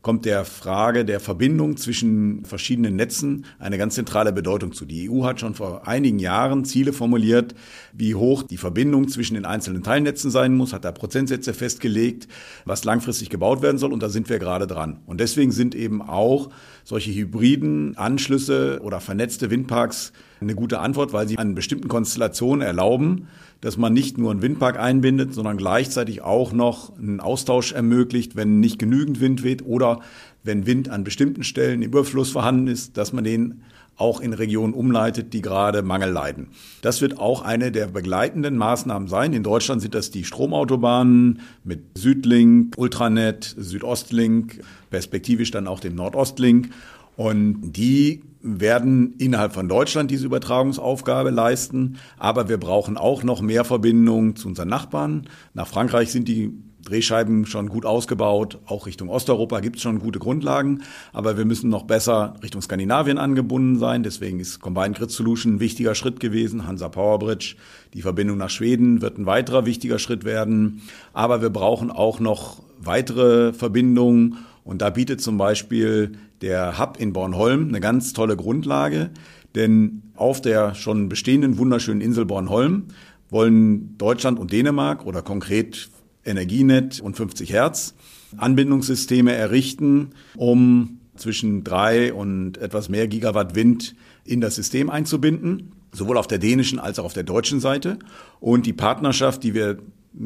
kommt 0.03 0.25
der 0.25 0.43
Frage 0.43 1.05
der 1.05 1.22
Verbindung 1.22 1.77
zwischen 1.77 2.43
verschiedenen 2.43 2.98
Netzen 2.98 3.45
eine 3.57 3.77
ganz 3.77 3.95
zentrale 3.95 4.33
Bedeutung 4.33 4.74
zu. 4.74 4.86
Die 4.86 5.10
EU 5.10 5.24
hat 5.24 5.39
schon 5.39 5.55
vor 5.55 5.88
einigen 5.88 6.19
Jahren 6.19 6.65
Ziele 6.65 6.91
formuliert, 6.91 7.55
wie 7.93 8.13
hoch 8.13 8.43
die 8.43 8.57
Verbindung 8.57 9.07
zwischen 9.07 9.36
den 9.36 9.45
einzelnen 9.45 9.81
Teilnetzen 9.81 10.29
sein 10.29 10.55
muss, 10.55 10.74
hat 10.74 10.83
da 10.83 10.91
Prozentsätze 10.91 11.53
festgelegt, 11.53 12.27
was 12.65 12.83
langfristig 12.83 13.29
gebaut 13.29 13.62
werden 13.62 13.77
soll 13.77 13.93
und 13.93 14.03
da 14.03 14.10
sind 14.10 14.29
wir 14.29 14.39
gerade 14.39 14.67
dran. 14.67 15.00
Und 15.05 15.22
deswegen 15.22 15.53
sind 15.53 15.74
eben 15.74 16.01
auch 16.01 16.50
solche 16.83 17.13
hybriden 17.13 17.95
Anschlüsse 17.95 18.81
oder 18.83 19.00
vernetzte 19.00 19.50
Windparks 19.50 20.12
eine 20.44 20.56
gute 20.56 20.80
Antwort, 20.80 21.14
weil 21.14 21.28
sie 21.28 21.38
an 21.38 21.56
bestimmten 21.56 21.88
Konstellationen 21.88 22.62
erlauben, 22.62 23.28
dass 23.62 23.78
man 23.78 23.94
nicht 23.94 24.18
nur 24.18 24.32
einen 24.32 24.42
Windpark 24.42 24.78
einbindet, 24.80 25.34
sondern 25.34 25.58
gleichzeitig 25.58 26.22
auch 26.22 26.52
noch 26.52 26.98
einen 26.98 27.20
Austausch 27.20 27.72
ermöglicht, 27.72 28.36
wenn 28.36 28.60
nicht 28.60 28.78
genügend 28.78 29.22
Wind 29.22 29.44
weht 29.44 29.66
oder 29.66 30.02
wenn 30.44 30.66
Wind 30.66 30.90
an 30.90 31.04
bestimmten 31.04 31.44
Stellen 31.44 31.82
im 31.82 31.90
Überfluss 31.90 32.32
vorhanden 32.32 32.68
ist, 32.68 32.98
dass 32.98 33.14
man 33.14 33.24
den 33.24 33.62
auch 33.96 34.22
in 34.22 34.34
Regionen 34.34 34.74
umleitet, 34.74 35.34
die 35.34 35.42
gerade 35.42 35.84
Mangel 35.84 36.10
leiden. 36.10 36.48
Das 36.82 37.02
wird 37.02 37.20
auch 37.20 37.42
eine 37.44 37.72
der 37.72 37.88
begleitenden 37.88 38.58
Maßnahmen 38.58 39.08
sein. 39.08 39.34
In 39.34 39.44
Deutschland 39.44 39.82
sind 39.82 39.94
das 39.94 40.12
die 40.12 40.24
Stromautobahnen 40.24 41.42
mit 41.64 41.98
Südlink, 41.98 42.74
Ultranet, 42.78 43.56
Südostlink, 43.58 44.62
perspektivisch 44.90 45.52
dann 45.52 45.68
auch 45.68 45.80
dem 45.80 45.96
Nordostlink. 45.96 46.70
Und 47.16 47.62
die 47.62 48.24
werden 48.44 49.14
innerhalb 49.18 49.54
von 49.54 49.70
Deutschland 49.70 50.12
diese 50.12 50.26
Übertragungsaufgabe 50.26 51.30
leisten. 51.30 51.98
Aber 52.20 52.50
wir 52.50 52.58
brauchen 52.58 52.98
auch 52.98 53.24
noch 53.24 53.42
mehr 53.42 53.64
Verbindungen 53.64 54.36
zu 54.36 54.50
unseren 54.50 54.68
Nachbarn. 54.68 55.28
Nach 55.54 55.68
Frankreich 55.68 56.12
sind 56.12 56.28
die 56.28 56.52
Drehscheiben 56.84 57.46
schon 57.46 57.70
gut 57.70 57.86
ausgebaut. 57.86 58.60
Auch 58.66 58.86
Richtung 58.86 59.08
Osteuropa 59.08 59.62
gibt 59.62 59.78
es 59.78 59.82
schon 59.82 60.00
gute 60.00 60.20
Grundlagen. 60.20 60.84
Aber 61.14 61.38
wir 61.38 61.46
müssen 61.46 61.70
noch 61.70 61.84
besser 61.84 62.36
Richtung 62.44 62.62
Skandinavien 62.62 63.18
angebunden 63.18 63.80
sein. 63.80 64.04
Deswegen 64.04 64.42
ist 64.42 64.60
Combined 64.60 64.98
Grid 64.98 65.12
Solution 65.12 65.56
ein 65.56 65.60
wichtiger 65.60 65.96
Schritt 65.96 66.20
gewesen. 66.20 66.68
Hansa 66.68 66.90
Power 66.90 67.20
Bridge, 67.20 67.56
die 67.94 68.02
Verbindung 68.02 68.38
nach 68.38 68.50
Schweden 68.50 69.02
wird 69.02 69.18
ein 69.18 69.26
weiterer 69.26 69.66
wichtiger 69.66 70.00
Schritt 70.00 70.26
werden. 70.26 70.82
Aber 71.14 71.42
wir 71.42 71.50
brauchen 71.50 71.90
auch 71.90 72.20
noch 72.20 72.62
weitere 72.80 73.54
Verbindungen. 73.54 74.40
Und 74.63 74.82
da 74.82 74.89
bietet 74.89 75.22
zum 75.22 75.38
Beispiel 75.38 76.13
der 76.41 76.79
Hub 76.79 76.98
in 77.00 77.13
Bornholm 77.13 77.67
eine 77.67 77.79
ganz 77.79 78.13
tolle 78.13 78.38
Grundlage, 78.38 79.12
denn 79.55 80.03
auf 80.15 80.41
der 80.41 80.75
schon 80.75 81.10
bestehenden 81.10 81.58
wunderschönen 81.58 82.01
Insel 82.01 82.25
Bornholm 82.25 82.86
wollen 83.29 83.98
Deutschland 83.98 84.39
und 84.39 84.51
Dänemark 84.51 85.05
oder 85.05 85.22
konkret 85.22 85.89
Energienet 86.25 87.01
und 87.01 87.17
50 87.17 87.51
Hertz 87.51 87.96
Anbindungssysteme 88.38 89.34
errichten, 89.34 90.12
um 90.36 91.00
zwischen 91.15 91.63
drei 91.63 92.13
und 92.13 92.58
etwas 92.58 92.89
mehr 92.89 93.08
Gigawatt 93.08 93.55
Wind 93.55 93.96
in 94.25 94.41
das 94.41 94.55
System 94.55 94.89
einzubinden, 94.89 95.74
sowohl 95.91 96.17
auf 96.17 96.27
der 96.27 96.39
dänischen 96.39 96.79
als 96.79 96.98
auch 96.98 97.05
auf 97.05 97.13
der 97.13 97.24
deutschen 97.24 97.60
Seite. 97.60 98.00
Und 98.39 98.65
die 98.65 98.74
Partnerschaft, 98.74 99.43
die 99.43 99.53
wir 99.53 99.77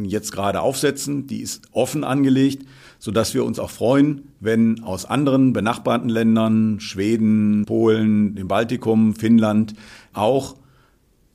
jetzt 0.04 0.32
gerade 0.32 0.62
aufsetzen, 0.62 1.28
die 1.28 1.42
ist 1.42 1.68
offen 1.72 2.04
angelegt, 2.04 2.66
so 3.00 3.12
dass 3.12 3.34
wir 3.34 3.46
uns 3.46 3.60
auch 3.60 3.70
freuen, 3.70 4.30
wenn 4.40 4.84
aus 4.84 5.06
anderen 5.06 5.54
benachbarten 5.54 6.10
Ländern, 6.10 6.80
Schweden, 6.80 7.66
Polen, 7.66 8.36
dem 8.36 8.48
Baltikum, 8.48 9.16
Finnland 9.16 9.74
auch 10.14 10.56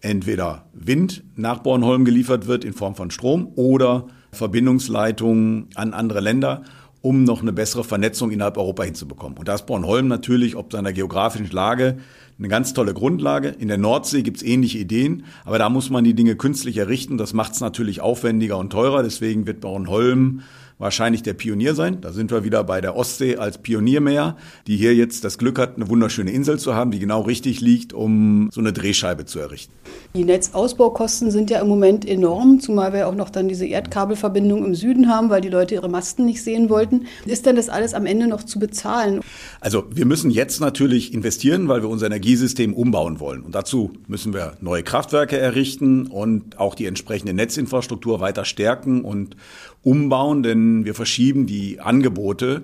entweder 0.00 0.66
Wind 0.72 1.22
nach 1.36 1.60
Bornholm 1.60 2.04
geliefert 2.04 2.46
wird 2.46 2.64
in 2.64 2.72
Form 2.72 2.94
von 2.94 3.10
Strom 3.10 3.52
oder 3.54 4.06
Verbindungsleitungen 4.32 5.68
an 5.74 5.94
andere 5.94 6.20
Länder, 6.20 6.62
um 7.02 7.24
noch 7.24 7.42
eine 7.42 7.52
bessere 7.52 7.84
Vernetzung 7.84 8.30
innerhalb 8.30 8.56
Europa 8.56 8.84
hinzubekommen. 8.84 9.36
Und 9.36 9.48
da 9.48 9.54
ist 9.54 9.66
Bornholm 9.66 10.08
natürlich, 10.08 10.56
ob 10.56 10.72
seiner 10.72 10.92
geografischen 10.92 11.50
Lage, 11.50 11.98
eine 12.38 12.48
ganz 12.48 12.72
tolle 12.72 12.94
Grundlage. 12.94 13.48
In 13.48 13.68
der 13.68 13.78
Nordsee 13.78 14.22
gibt 14.22 14.38
es 14.38 14.42
ähnliche 14.42 14.78
Ideen, 14.78 15.24
aber 15.44 15.58
da 15.58 15.68
muss 15.68 15.90
man 15.90 16.04
die 16.04 16.14
Dinge 16.14 16.36
künstlich 16.36 16.78
errichten. 16.78 17.18
Das 17.18 17.34
macht 17.34 17.52
es 17.52 17.60
natürlich 17.60 18.00
aufwendiger 18.00 18.56
und 18.56 18.70
teurer. 18.70 19.02
Deswegen 19.02 19.46
wird 19.46 19.60
Bornholm 19.60 20.42
wahrscheinlich 20.82 21.22
der 21.22 21.32
Pionier 21.32 21.74
sein. 21.74 22.00
Da 22.00 22.12
sind 22.12 22.32
wir 22.32 22.42
wieder 22.42 22.64
bei 22.64 22.80
der 22.80 22.96
Ostsee 22.96 23.36
als 23.36 23.58
Pioniermeer, 23.58 24.36
die 24.66 24.76
hier 24.76 24.94
jetzt 24.94 25.22
das 25.22 25.38
Glück 25.38 25.58
hat, 25.58 25.76
eine 25.76 25.88
wunderschöne 25.88 26.32
Insel 26.32 26.58
zu 26.58 26.74
haben, 26.74 26.90
die 26.90 26.98
genau 26.98 27.22
richtig 27.22 27.60
liegt, 27.60 27.92
um 27.92 28.50
so 28.52 28.60
eine 28.60 28.72
Drehscheibe 28.72 29.24
zu 29.24 29.38
errichten. 29.38 29.72
Die 30.14 30.24
Netzausbaukosten 30.24 31.30
sind 31.30 31.50
ja 31.50 31.60
im 31.60 31.68
Moment 31.68 32.06
enorm, 32.06 32.58
zumal 32.58 32.92
wir 32.92 33.06
auch 33.06 33.14
noch 33.14 33.30
dann 33.30 33.48
diese 33.48 33.64
Erdkabelverbindung 33.64 34.64
im 34.64 34.74
Süden 34.74 35.08
haben, 35.08 35.30
weil 35.30 35.40
die 35.40 35.48
Leute 35.48 35.74
ihre 35.74 35.88
Masten 35.88 36.26
nicht 36.26 36.42
sehen 36.42 36.68
wollten. 36.68 37.06
Ist 37.26 37.46
denn 37.46 37.54
das 37.54 37.68
alles 37.68 37.94
am 37.94 38.04
Ende 38.04 38.26
noch 38.26 38.42
zu 38.42 38.58
bezahlen? 38.58 39.20
Also 39.60 39.84
wir 39.88 40.04
müssen 40.04 40.32
jetzt 40.32 40.60
natürlich 40.60 41.14
investieren, 41.14 41.68
weil 41.68 41.82
wir 41.82 41.88
unser 41.88 42.06
Energiesystem 42.06 42.74
umbauen 42.74 43.20
wollen. 43.20 43.42
Und 43.42 43.54
dazu 43.54 43.92
müssen 44.08 44.34
wir 44.34 44.54
neue 44.60 44.82
Kraftwerke 44.82 45.38
errichten 45.38 46.08
und 46.08 46.58
auch 46.58 46.74
die 46.74 46.86
entsprechende 46.86 47.32
Netzinfrastruktur 47.34 48.18
weiter 48.18 48.44
stärken 48.44 49.04
und 49.04 49.36
umbauen, 49.84 50.42
denn 50.42 50.71
wir 50.84 50.94
verschieben 50.94 51.46
die 51.46 51.80
Angebote. 51.80 52.62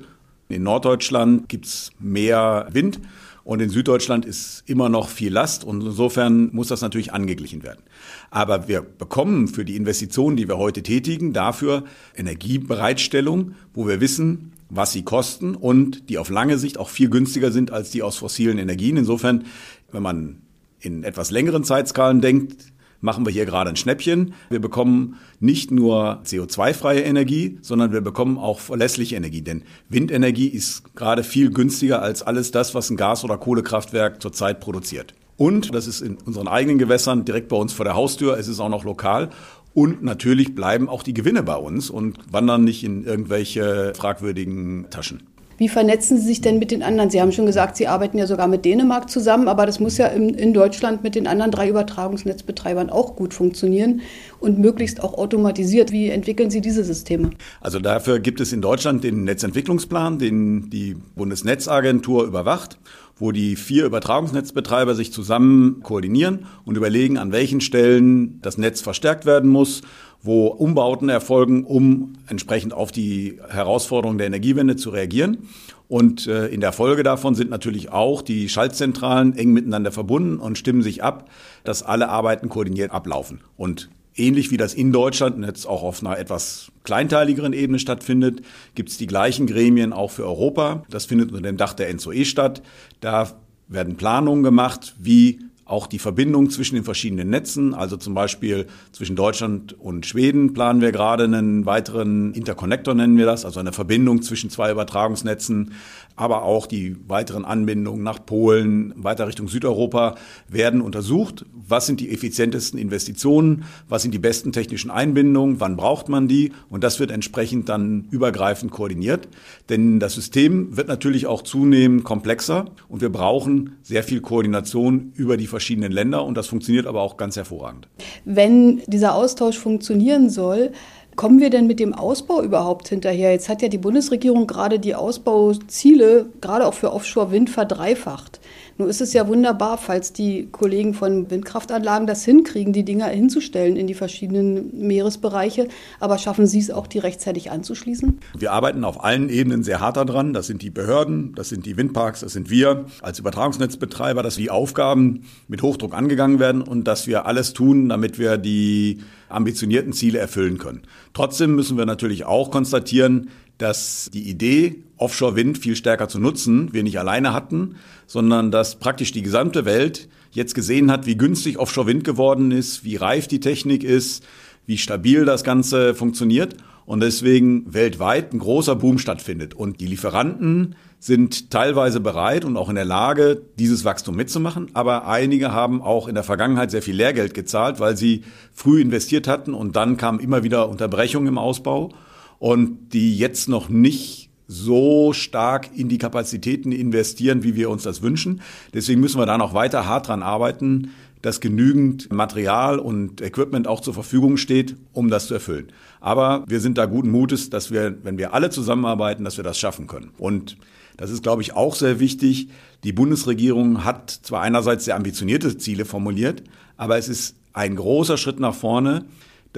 In 0.49 0.63
Norddeutschland 0.63 1.49
gibt's 1.49 1.91
mehr 1.99 2.69
Wind 2.73 3.01
und 3.45 3.61
in 3.61 3.71
Süddeutschland 3.71 4.27
ist 4.27 4.63
immer 4.67 4.89
noch 4.89 5.09
viel 5.09 5.33
Last 5.33 5.65
und 5.65 5.83
insofern 5.83 6.51
muss 6.53 6.69
das 6.69 6.83
natürlich 6.83 7.13
angeglichen 7.13 7.63
werden. 7.63 7.83
Aber 8.31 8.69
wir 8.69 8.83
bekommen 8.83 9.49
für 9.49 9.65
die 9.65 9.77
Investitionen, 9.77 10.37
die 10.37 10.49
wir 10.49 10.59
heute 10.59 10.83
tätigen, 10.83 11.33
dafür 11.33 11.85
Energiebereitstellung, 12.15 13.55
wo 13.73 13.87
wir 13.89 14.01
wissen, 14.01 14.53
was 14.71 14.93
sie 14.93 15.03
kosten 15.03 15.55
und 15.55 16.11
die 16.11 16.19
auf 16.19 16.29
lange 16.29 16.59
Sicht 16.59 16.79
auch 16.79 16.91
viel 16.91 17.09
günstiger 17.09 17.51
sind 17.51 17.71
als 17.71 17.91
die 17.91 18.03
aus 18.03 18.19
fossilen 18.19 18.59
Energien. 18.59 18.99
Insofern, 18.99 19.45
wenn 19.93 20.03
man 20.03 20.43
in 20.81 21.05
etwas 21.05 21.31
längeren 21.31 21.65
Zeitskalen 21.65 22.21
denkt, 22.21 22.73
machen 23.01 23.25
wir 23.25 23.33
hier 23.33 23.47
gerade 23.47 23.71
ein 23.71 23.77
Schnäppchen. 23.77 24.35
Wir 24.51 24.61
bekommen 24.61 25.17
nicht 25.41 25.71
nur 25.71 26.21
CO2-freie 26.25 27.01
Energie, 27.01 27.59
sondern 27.63 27.93
wir 27.93 28.01
bekommen 28.01 28.39
auch 28.39 28.59
verlässliche 28.59 29.17
Energie. 29.17 29.43
Denn 29.43 29.63
Windenergie 29.89 30.49
ist 30.49 30.95
gerade 30.95 31.23
viel 31.23 31.51
günstiger 31.51 32.03
als 32.03 32.23
alles 32.23 32.51
das, 32.51 32.75
was 32.75 32.91
ein 32.91 32.97
Gas- 32.97 33.25
oder 33.25 33.39
Kohlekraftwerk 33.39 34.21
zurzeit 34.21 34.61
produziert. 34.61 35.15
Und 35.37 35.73
das 35.73 35.87
ist 35.87 36.01
in 36.01 36.17
unseren 36.17 36.49
eigenen 36.49 36.79
Gewässern 36.79 37.25
direkt 37.25 37.49
bei 37.49 37.57
uns 37.57 37.73
vor 37.73 37.85
der 37.85 37.95
Haustür. 37.95 38.37
Es 38.37 38.49
ist 38.49 38.59
auch 38.59 38.69
noch 38.69 38.85
lokal. 38.85 39.31
Und 39.73 40.03
natürlich 40.03 40.57
bleiben 40.57 40.89
auch 40.89 41.05
die 41.05 41.15
Gewinne 41.15 41.45
bei 41.45 41.55
uns 41.55 41.91
und 41.91 42.19
wandern 42.33 42.65
nicht 42.65 42.83
in 42.83 43.05
irgendwelche 43.05 43.93
fragwürdigen 43.95 44.87
Taschen. 44.91 45.28
Wie 45.59 45.69
vernetzen 45.69 46.19
Sie 46.19 46.27
sich 46.27 46.41
denn 46.41 46.61
mit 46.61 46.71
den 46.71 46.85
anderen? 46.85 47.11
Sie 47.11 47.21
haben 47.21 47.33
schon 47.33 47.45
gesagt, 47.45 47.77
Sie 47.77 47.89
arbeiten 47.89 48.17
ja 48.17 48.29
sogar 48.29 48.47
mit 48.47 48.65
Dänemark 48.65 49.11
zusammen, 49.11 49.49
aber 49.49 49.67
das 49.67 49.81
muss 49.81 49.99
ja 49.99 50.07
in, 50.07 50.31
in 50.31 50.55
Deutschland 50.55 51.03
mit 51.03 51.17
den 51.17 51.27
anderen 51.27 51.51
drei 51.51 51.69
Übertragungsnetzbetreibern 51.69 52.91
auch 52.91 53.17
gut 53.17 53.35
funktionieren 53.35 54.01
und 54.39 54.61
möglichst 54.61 55.03
auch 55.03 55.15
automatisiert. 55.15 55.91
Wie 55.91 56.11
entwickeln 56.11 56.51
Sie 56.51 56.61
diese 56.61 56.85
Systeme? 56.85 57.31
Also 57.61 57.81
dafür 57.81 58.21
gibt 58.21 58.41
es 58.41 58.53
in 58.53 58.63
Deutschland 58.63 59.03
den 59.03 59.25
Netzentwicklungsplan, 59.25 60.21
den 60.21 60.71
die 60.71 60.97
Bundesnetzagentur 61.17 62.25
überwacht 62.25 62.79
wo 63.19 63.33
die 63.33 63.57
vier 63.57 63.85
Übertragungsnetzbetreiber 63.85 64.95
sich 64.95 65.13
zusammen 65.13 65.83
koordinieren 65.83 66.47
und 66.65 66.77
überlegen, 66.77 67.19
an 67.19 67.33
welchen 67.33 67.61
Stellen 67.61 68.41
das 68.43 68.59
Netz 68.59 68.81
verstärkt 68.81 69.27
werden 69.27 69.51
muss, 69.51 69.83
wo 70.23 70.49
Umbauten 70.49 71.09
erfolgen, 71.09 71.65
um 71.65 72.15
entsprechend 72.29 72.75
auf 72.75 72.93
die 72.93 73.39
Herausforderungen 73.49 74.19
der 74.19 74.27
Energiewende 74.27 74.77
zu 74.77 74.91
reagieren. 74.91 75.49
Und 75.89 76.27
äh, 76.27 76.49
in 76.49 76.61
der 76.61 76.73
Folge 76.73 77.03
davon 77.03 77.35
sind 77.35 77.51
natürlich 77.51 77.91
auch 77.91 78.21
die 78.21 78.49
Schaltzentralen 78.49 79.37
eng 79.37 79.53
miteinander 79.53 79.91
verbunden 79.91 80.39
und 80.39 80.59
stimmen 80.59 80.83
sich 80.83 81.03
ab, 81.03 81.31
dass 81.65 81.83
alle 81.83 82.09
Arbeiten 82.09 82.49
koordiniert 82.49 82.91
ablaufen. 82.91 83.41
Und 83.57 83.89
ähnlich 84.15 84.51
wie 84.51 84.57
das 84.59 84.75
in 84.75 84.93
Deutschland 84.93 85.45
jetzt 85.45 85.67
auch 85.67 85.83
auf 85.83 86.05
einer 86.05 86.19
etwas 86.19 86.71
kleinteiligeren 86.85 87.53
Ebene 87.53 87.79
stattfindet, 87.79 88.43
gibt 88.75 88.91
es 88.91 88.99
die 88.99 89.07
gleichen 89.07 89.47
Gremien 89.47 89.93
auch 89.93 90.11
für 90.11 90.25
Europa. 90.25 90.85
Das 90.91 91.07
findet 91.07 91.31
unter 91.31 91.43
dem 91.43 91.57
Dach 91.57 91.73
der 91.73 91.93
NSOE 91.93 92.25
statt. 92.25 92.63
Da 93.01 93.31
werden 93.69 93.97
Planungen 93.97 94.43
gemacht, 94.43 94.95
wie 94.99 95.41
auch 95.69 95.87
die 95.87 95.99
Verbindung 95.99 96.51
zwischen 96.51 96.77
den 96.77 96.85
verschiedenen 96.85 97.29
Netzen, 97.29 97.75
also 97.75 97.97
zum 97.97 98.15
Beispiel 98.15 98.67
zwischen 98.91 99.17
Deutschland 99.17 99.79
und 99.79 100.07
Schweden 100.07 100.55
planen 100.55 100.81
wir 100.81 100.93
gerade 100.93 101.25
einen 101.25 101.67
weiteren 101.67 102.33
Interconnector 102.33 102.95
nennen 102.95 103.19
wir 103.19 103.27
das, 103.27 103.45
also 103.45 103.61
eine 103.61 103.73
Verbindung 103.73 104.23
zwischen 104.23 104.49
zwei 104.49 104.73
Übertragungsnetzen, 104.73 105.73
aber 106.19 106.43
auch 106.43 106.67
die 106.67 106.97
weiteren 107.07 107.45
Anbindungen 107.45 108.03
nach 108.03 108.25
Polen, 108.27 108.93
weiter 108.97 109.29
Richtung 109.29 109.47
Südeuropa 109.47 110.17
werden 110.49 110.81
untersucht. 110.81 111.47
Was 111.55 111.87
sind 111.87 112.01
die 112.01 112.11
effizientesten 112.11 112.79
Investitionen? 112.79 113.65
Was 113.89 114.03
sind 114.03 114.13
die 114.13 114.19
besten 114.19 114.51
technischen 114.51 114.91
Einbindungen? 114.91 115.61
Wann 115.61 115.77
braucht 115.77 116.09
man 116.09 116.27
die? 116.27 116.53
Und 116.71 116.83
das 116.83 116.99
wird 116.99 117.13
entsprechend 117.13 117.69
dann 117.69 118.09
übergreifend 118.11 118.73
koordiniert. 118.73 119.29
Denn 119.69 120.01
das 120.01 120.15
System 120.15 120.77
wird 120.77 120.89
natürlich 120.89 121.27
auch 121.29 121.43
zunehmend 121.43 122.03
komplexer 122.03 122.67
und 122.89 123.01
wir 123.01 123.11
brauchen 123.11 123.77
sehr 123.83 124.03
viel 124.03 124.21
Koordination 124.21 125.13
über 125.15 125.37
die 125.37 125.47
verschiedenen 125.47 125.93
Länder 125.93 126.25
und 126.25 126.37
das 126.37 126.49
funktioniert 126.49 126.87
aber 126.87 127.01
auch 127.01 127.17
ganz 127.17 127.37
hervorragend. 127.37 127.87
Wenn 128.25 128.83
dieser 128.89 129.15
Austausch 129.15 129.57
funktionieren 129.57 130.31
soll, 130.31 130.73
Kommen 131.19 131.41
wir 131.41 131.51
denn 131.51 131.67
mit 131.67 131.81
dem 131.81 131.95
Ausbau 131.95 132.43
überhaupt 132.43 132.91
hinterher? 132.91 133.33
Jetzt 133.33 133.49
hat 133.49 133.61
ja 133.61 133.67
die 133.67 133.77
Bundesregierung 133.77 134.47
gerade 134.47 134.79
die 134.79 134.95
Ausbauziele, 134.95 136.27
gerade 136.41 136.65
auch 136.65 136.75
für 136.75 136.93
Offshore-Wind, 136.93 137.51
verdreifacht. 137.51 138.39
Nun 138.79 138.89
ist 138.89 139.01
es 139.01 139.13
ja 139.13 139.27
wunderbar, 139.27 139.77
falls 139.77 140.13
die 140.13 140.47
Kollegen 140.53 140.95
von 140.95 141.29
Windkraftanlagen 141.29 142.07
das 142.07 142.25
hinkriegen, 142.25 142.73
die 142.73 142.85
Dinger 142.85 143.07
hinzustellen 143.07 143.75
in 143.75 143.89
die 143.89 143.95
verschiedenen 143.95 144.87
Meeresbereiche. 144.87 145.67
Aber 145.99 146.17
schaffen 146.17 146.47
Sie 146.47 146.61
es 146.61 146.71
auch, 146.71 146.87
die 146.87 147.01
rechtzeitig 147.01 147.51
anzuschließen? 147.51 148.21
Wir 148.39 148.53
arbeiten 148.53 148.85
auf 148.85 149.03
allen 149.03 149.31
Ebenen 149.31 149.65
sehr 149.65 149.81
hart 149.81 149.97
daran. 149.97 150.33
Das 150.33 150.47
sind 150.47 150.63
die 150.63 150.71
Behörden, 150.71 151.35
das 151.35 151.49
sind 151.49 151.67
die 151.67 151.77
Windparks, 151.77 152.21
das 152.21 152.33
sind 152.33 152.51
wir 152.51 152.85
als 153.03 153.19
Übertragungsnetzbetreiber, 153.19 154.23
dass 154.23 154.37
die 154.37 154.49
Aufgaben 154.49 155.25
mit 155.49 155.63
Hochdruck 155.63 155.93
angegangen 155.93 156.39
werden 156.39 156.63
und 156.63 156.85
dass 156.85 157.09
wir 157.09 157.27
alles 157.27 157.55
tun, 157.55 157.89
damit 157.89 158.21
wir 158.21 158.37
die 158.37 159.01
ambitionierten 159.29 159.93
Ziele 159.93 160.21
erfüllen 160.21 160.59
können. 160.59 160.83
Trotzdem 161.15 161.57
müssen 161.57 161.77
wir 161.77 161.85
natürlich 161.85 162.27
auch 162.27 162.53
konstatieren, 162.53 163.29
dass 163.59 164.09
die 164.13 164.29
Idee, 164.29 164.83
Offshore-Wind 164.97 165.59
viel 165.59 165.77
stärker 165.77 166.09
zu 166.09 166.19
nutzen, 166.19 166.73
wir 166.73 166.83
nicht 166.83 166.99
alleine 166.99 167.33
hatten, 167.33 167.77
sondern 168.07 168.51
dass 168.51 168.77
praktisch 168.77 169.13
die 169.13 169.23
gesamte 169.23 169.65
Welt 169.65 170.09
jetzt 170.31 170.55
gesehen 170.55 170.91
hat, 170.91 171.07
wie 171.07 171.17
günstig 171.17 171.59
Offshore-Wind 171.59 172.05
geworden 172.05 172.51
ist, 172.51 172.85
wie 172.85 172.97
reif 172.97 173.29
die 173.29 173.41
Technik 173.41 173.85
ist, 173.85 174.25
wie 174.67 174.79
stabil 174.79 175.25
das 175.25 175.45
Ganze 175.45 175.95
funktioniert 175.95 176.57
und 176.89 177.01
deswegen 177.01 177.73
weltweit 177.73 178.33
ein 178.33 178.39
großer 178.39 178.77
Boom 178.77 178.99
stattfindet. 178.99 179.55
Und 179.55 179.81
die 179.81 179.87
Lieferanten 179.87 180.75
sind 181.01 181.51
teilweise 181.51 182.01
bereit 182.01 182.45
und 182.45 182.57
auch 182.57 182.69
in 182.69 182.77
der 182.77 182.85
Lage, 182.85 183.43
dieses 183.59 183.85
Wachstum 183.85 184.17
mitzumachen. 184.17 184.71
Aber 184.75 185.07
einige 185.07 185.53
haben 185.53 185.83
auch 185.83 186.09
in 186.09 186.15
der 186.15 186.25
Vergangenheit 186.25 186.71
sehr 186.71 186.83
viel 186.83 186.97
Lehrgeld 186.97 187.35
gezahlt, 187.35 187.79
weil 187.79 187.97
sie 187.97 188.23
früh 188.53 188.81
investiert 188.81 189.29
hatten 189.29 189.53
und 189.53 189.77
dann 189.77 189.97
kamen 189.97 190.19
immer 190.19 190.43
wieder 190.43 190.69
Unterbrechungen 190.69 191.29
im 191.29 191.39
Ausbau 191.39 191.93
und 192.39 192.93
die 192.93 193.17
jetzt 193.17 193.49
noch 193.49 193.69
nicht 193.69 194.31
so 194.47 195.13
stark 195.13 195.71
in 195.77 195.89
die 195.89 195.99
Kapazitäten 195.99 196.73
investieren, 196.73 197.43
wie 197.43 197.55
wir 197.55 197.69
uns 197.69 197.83
das 197.83 198.01
wünschen. 198.01 198.41
Deswegen 198.73 199.01
müssen 199.01 199.21
wir 199.21 199.27
da 199.27 199.37
noch 199.37 199.53
weiter 199.53 199.87
hart 199.87 200.09
dran 200.09 200.23
arbeiten, 200.23 200.93
dass 201.21 201.41
genügend 201.41 202.13
Material 202.13 202.79
und 202.79 203.21
Equipment 203.21 203.67
auch 203.67 203.81
zur 203.81 203.93
Verfügung 203.93 204.37
steht, 204.37 204.77
um 204.93 205.11
das 205.11 205.27
zu 205.27 205.35
erfüllen. 205.35 205.73
Aber 206.01 206.45
wir 206.47 206.61
sind 206.61 206.79
da 206.79 206.87
guten 206.87 207.11
Mutes, 207.11 207.51
dass 207.51 207.71
wir, 207.71 207.99
wenn 208.05 208.19
wir 208.19 208.33
alle 208.35 208.51
zusammenarbeiten, 208.51 209.25
dass 209.25 209.37
wir 209.37 209.45
das 209.45 209.59
schaffen 209.59 209.87
können. 209.87 210.11
Und 210.17 210.57
das 210.97 211.11
ist, 211.11 211.23
glaube 211.23 211.43
ich, 211.43 211.55
auch 211.55 211.75
sehr 211.75 212.01
wichtig. 212.01 212.49
Die 212.85 212.93
Bundesregierung 212.93 213.85
hat 213.85 214.11
zwar 214.11 214.43
einerseits 214.43 214.85
sehr 214.85 214.97
ambitionierte 214.97 215.57
Ziele 215.59 215.85
formuliert, 215.85 216.43
aber 216.77 216.97
es 216.99 217.09
ist 217.09 217.37
ein 217.53 217.77
großer 217.77 218.17
Schritt 218.17 218.39
nach 218.41 218.55
vorne, 218.55 219.05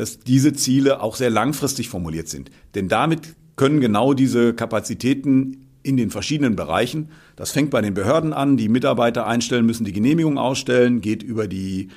dass 0.01 0.19
diese 0.19 0.55
Ziele 0.55 1.03
auch 1.03 1.15
sehr 1.15 1.29
langfristig 1.29 1.91
formuliert 1.91 2.27
sind. 2.27 2.51
Denn 2.75 2.89
damit 2.89 3.35
können 3.57 3.81
genau 3.81 4.15
diese 4.15 4.55
Kapazitäten 4.55 5.67
in 5.83 5.99
den 5.99 6.09
verschiedenen 6.09 6.57
Bereichen, 6.57 7.11
das 7.37 7.51
fängt 7.51 7.71
bei 7.71 7.83
den 7.83 7.93
Behörden 7.93 8.33
an, 8.33 8.57
die 8.57 8.71
Mitarbeiter 8.71 9.27
einstellen 9.27 9.67
müssen, 9.67 9.85
die 9.85 9.93
Genehmigung 9.93 10.39
ausstellen, 10.39 11.03
geht 11.03 11.23
über 11.23 11.47
die 11.47 11.89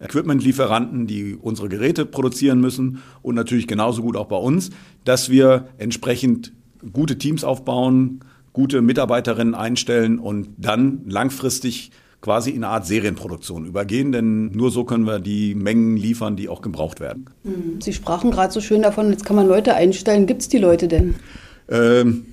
Equipmentlieferanten, 0.00 1.06
die 1.06 1.36
unsere 1.36 1.68
Geräte 1.68 2.04
produzieren 2.04 2.60
müssen 2.60 3.00
und 3.22 3.36
natürlich 3.36 3.68
genauso 3.68 4.02
gut 4.02 4.16
auch 4.16 4.26
bei 4.26 4.36
uns, 4.36 4.70
dass 5.04 5.30
wir 5.30 5.68
entsprechend 5.78 6.52
gute 6.92 7.16
Teams 7.16 7.44
aufbauen, 7.44 8.24
gute 8.52 8.82
Mitarbeiterinnen 8.82 9.54
einstellen 9.54 10.18
und 10.18 10.48
dann 10.58 11.02
langfristig 11.06 11.92
quasi 12.22 12.50
in 12.50 12.64
eine 12.64 12.72
Art 12.72 12.86
Serienproduktion 12.86 13.66
übergehen, 13.66 14.12
denn 14.12 14.52
nur 14.52 14.70
so 14.70 14.84
können 14.84 15.04
wir 15.04 15.18
die 15.18 15.54
Mengen 15.54 15.96
liefern, 15.96 16.36
die 16.36 16.48
auch 16.48 16.62
gebraucht 16.62 17.00
werden. 17.00 17.26
Mhm. 17.42 17.80
Sie 17.82 17.92
sprachen 17.92 18.30
gerade 18.30 18.52
so 18.52 18.60
schön 18.60 18.80
davon, 18.80 19.10
jetzt 19.10 19.26
kann 19.26 19.36
man 19.36 19.46
Leute 19.46 19.74
einstellen. 19.74 20.26
Gibt 20.26 20.42
es 20.42 20.48
die 20.48 20.58
Leute 20.58 20.88
denn? 20.88 21.16
Ähm, 21.68 22.24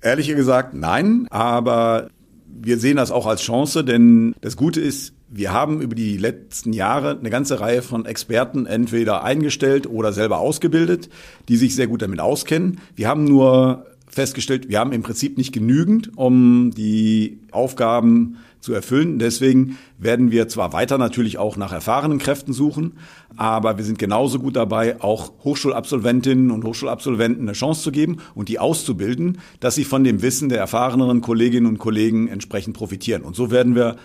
ehrlich 0.00 0.28
gesagt, 0.28 0.74
nein, 0.74 1.26
aber 1.30 2.08
wir 2.46 2.78
sehen 2.78 2.96
das 2.96 3.10
auch 3.10 3.26
als 3.26 3.42
Chance, 3.42 3.84
denn 3.84 4.34
das 4.40 4.56
Gute 4.56 4.80
ist, 4.80 5.12
wir 5.28 5.52
haben 5.52 5.80
über 5.80 5.94
die 5.94 6.16
letzten 6.16 6.72
Jahre 6.72 7.18
eine 7.18 7.28
ganze 7.28 7.60
Reihe 7.60 7.82
von 7.82 8.06
Experten 8.06 8.66
entweder 8.66 9.24
eingestellt 9.24 9.86
oder 9.86 10.12
selber 10.12 10.38
ausgebildet, 10.38 11.08
die 11.48 11.56
sich 11.56 11.74
sehr 11.74 11.88
gut 11.88 12.02
damit 12.02 12.20
auskennen. 12.20 12.80
Wir 12.94 13.08
haben 13.08 13.24
nur 13.24 13.84
festgestellt, 14.14 14.68
wir 14.68 14.78
haben 14.78 14.92
im 14.92 15.02
Prinzip 15.02 15.36
nicht 15.38 15.52
genügend, 15.52 16.16
um 16.16 16.70
die 16.70 17.40
Aufgaben 17.50 18.36
zu 18.60 18.72
erfüllen. 18.72 19.18
Deswegen 19.18 19.76
werden 19.98 20.30
wir 20.30 20.48
zwar 20.48 20.72
weiter 20.72 20.96
natürlich 20.96 21.36
auch 21.36 21.56
nach 21.56 21.72
erfahrenen 21.72 22.18
Kräften 22.18 22.52
suchen, 22.52 22.94
aber 23.36 23.76
wir 23.76 23.84
sind 23.84 23.98
genauso 23.98 24.38
gut 24.38 24.56
dabei, 24.56 25.00
auch 25.02 25.32
Hochschulabsolventinnen 25.44 26.50
und 26.50 26.64
Hochschulabsolventen 26.64 27.42
eine 27.42 27.52
Chance 27.52 27.82
zu 27.82 27.92
geben 27.92 28.18
und 28.34 28.48
die 28.48 28.58
auszubilden, 28.58 29.38
dass 29.60 29.74
sie 29.74 29.84
von 29.84 30.02
dem 30.02 30.22
Wissen 30.22 30.48
der 30.48 30.58
erfahreneren 30.58 31.20
Kolleginnen 31.20 31.66
und 31.66 31.78
Kollegen 31.78 32.28
entsprechend 32.28 32.74
profitieren. 32.74 33.22
Und 33.22 33.36
so 33.36 33.50
werden 33.50 33.74
wir 33.74 33.96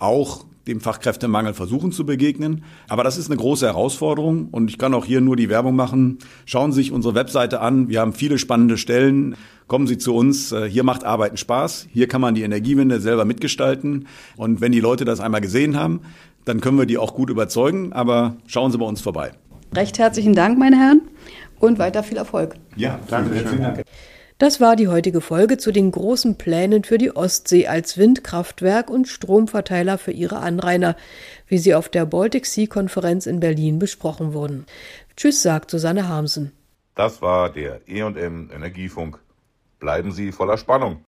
auch 0.00 0.44
dem 0.68 0.80
Fachkräftemangel 0.80 1.54
versuchen 1.54 1.90
zu 1.90 2.06
begegnen. 2.06 2.62
Aber 2.88 3.02
das 3.02 3.18
ist 3.18 3.30
eine 3.30 3.36
große 3.36 3.66
Herausforderung 3.66 4.48
und 4.52 4.70
ich 4.70 4.78
kann 4.78 4.94
auch 4.94 5.04
hier 5.04 5.20
nur 5.20 5.34
die 5.34 5.48
Werbung 5.48 5.74
machen. 5.74 6.18
Schauen 6.44 6.70
Sie 6.72 6.82
sich 6.82 6.92
unsere 6.92 7.14
Webseite 7.14 7.60
an. 7.60 7.88
Wir 7.88 8.00
haben 8.00 8.12
viele 8.12 8.38
spannende 8.38 8.76
Stellen. 8.76 9.34
Kommen 9.66 9.86
Sie 9.86 9.98
zu 9.98 10.14
uns. 10.14 10.54
Hier 10.68 10.84
macht 10.84 11.04
Arbeiten 11.04 11.36
Spaß. 11.36 11.88
Hier 11.90 12.06
kann 12.06 12.20
man 12.20 12.34
die 12.34 12.42
Energiewende 12.42 13.00
selber 13.00 13.24
mitgestalten. 13.24 14.06
Und 14.36 14.60
wenn 14.60 14.72
die 14.72 14.80
Leute 14.80 15.04
das 15.04 15.20
einmal 15.20 15.40
gesehen 15.40 15.76
haben, 15.76 16.00
dann 16.44 16.60
können 16.60 16.78
wir 16.78 16.86
die 16.86 16.98
auch 16.98 17.14
gut 17.14 17.30
überzeugen. 17.30 17.92
Aber 17.92 18.36
schauen 18.46 18.70
Sie 18.70 18.78
bei 18.78 18.86
uns 18.86 19.00
vorbei. 19.00 19.32
Recht 19.74 19.98
herzlichen 19.98 20.34
Dank, 20.34 20.58
meine 20.58 20.76
Herren, 20.76 21.02
und 21.58 21.78
weiter 21.78 22.02
viel 22.02 22.16
Erfolg. 22.16 22.54
Ja, 22.76 22.98
danke. 23.08 23.34
Herzlichen 23.34 23.62
Dank. 23.62 23.82
Das 24.38 24.60
war 24.60 24.76
die 24.76 24.86
heutige 24.86 25.20
Folge 25.20 25.58
zu 25.58 25.72
den 25.72 25.90
großen 25.90 26.38
Plänen 26.38 26.84
für 26.84 26.96
die 26.96 27.14
Ostsee 27.14 27.66
als 27.66 27.98
Windkraftwerk 27.98 28.88
und 28.88 29.08
Stromverteiler 29.08 29.98
für 29.98 30.12
ihre 30.12 30.38
Anrainer, 30.38 30.96
wie 31.48 31.58
sie 31.58 31.74
auf 31.74 31.88
der 31.88 32.06
Baltic 32.06 32.46
Sea 32.46 32.68
Konferenz 32.68 33.26
in 33.26 33.40
Berlin 33.40 33.80
besprochen 33.80 34.34
wurden. 34.34 34.66
Tschüss, 35.16 35.42
sagt 35.42 35.72
Susanne 35.72 36.06
Harmsen. 36.06 36.52
Das 36.94 37.20
war 37.20 37.50
der 37.50 37.80
E&M 37.88 38.50
Energiefunk. 38.54 39.18
Bleiben 39.80 40.12
Sie 40.12 40.30
voller 40.30 40.56
Spannung. 40.56 41.04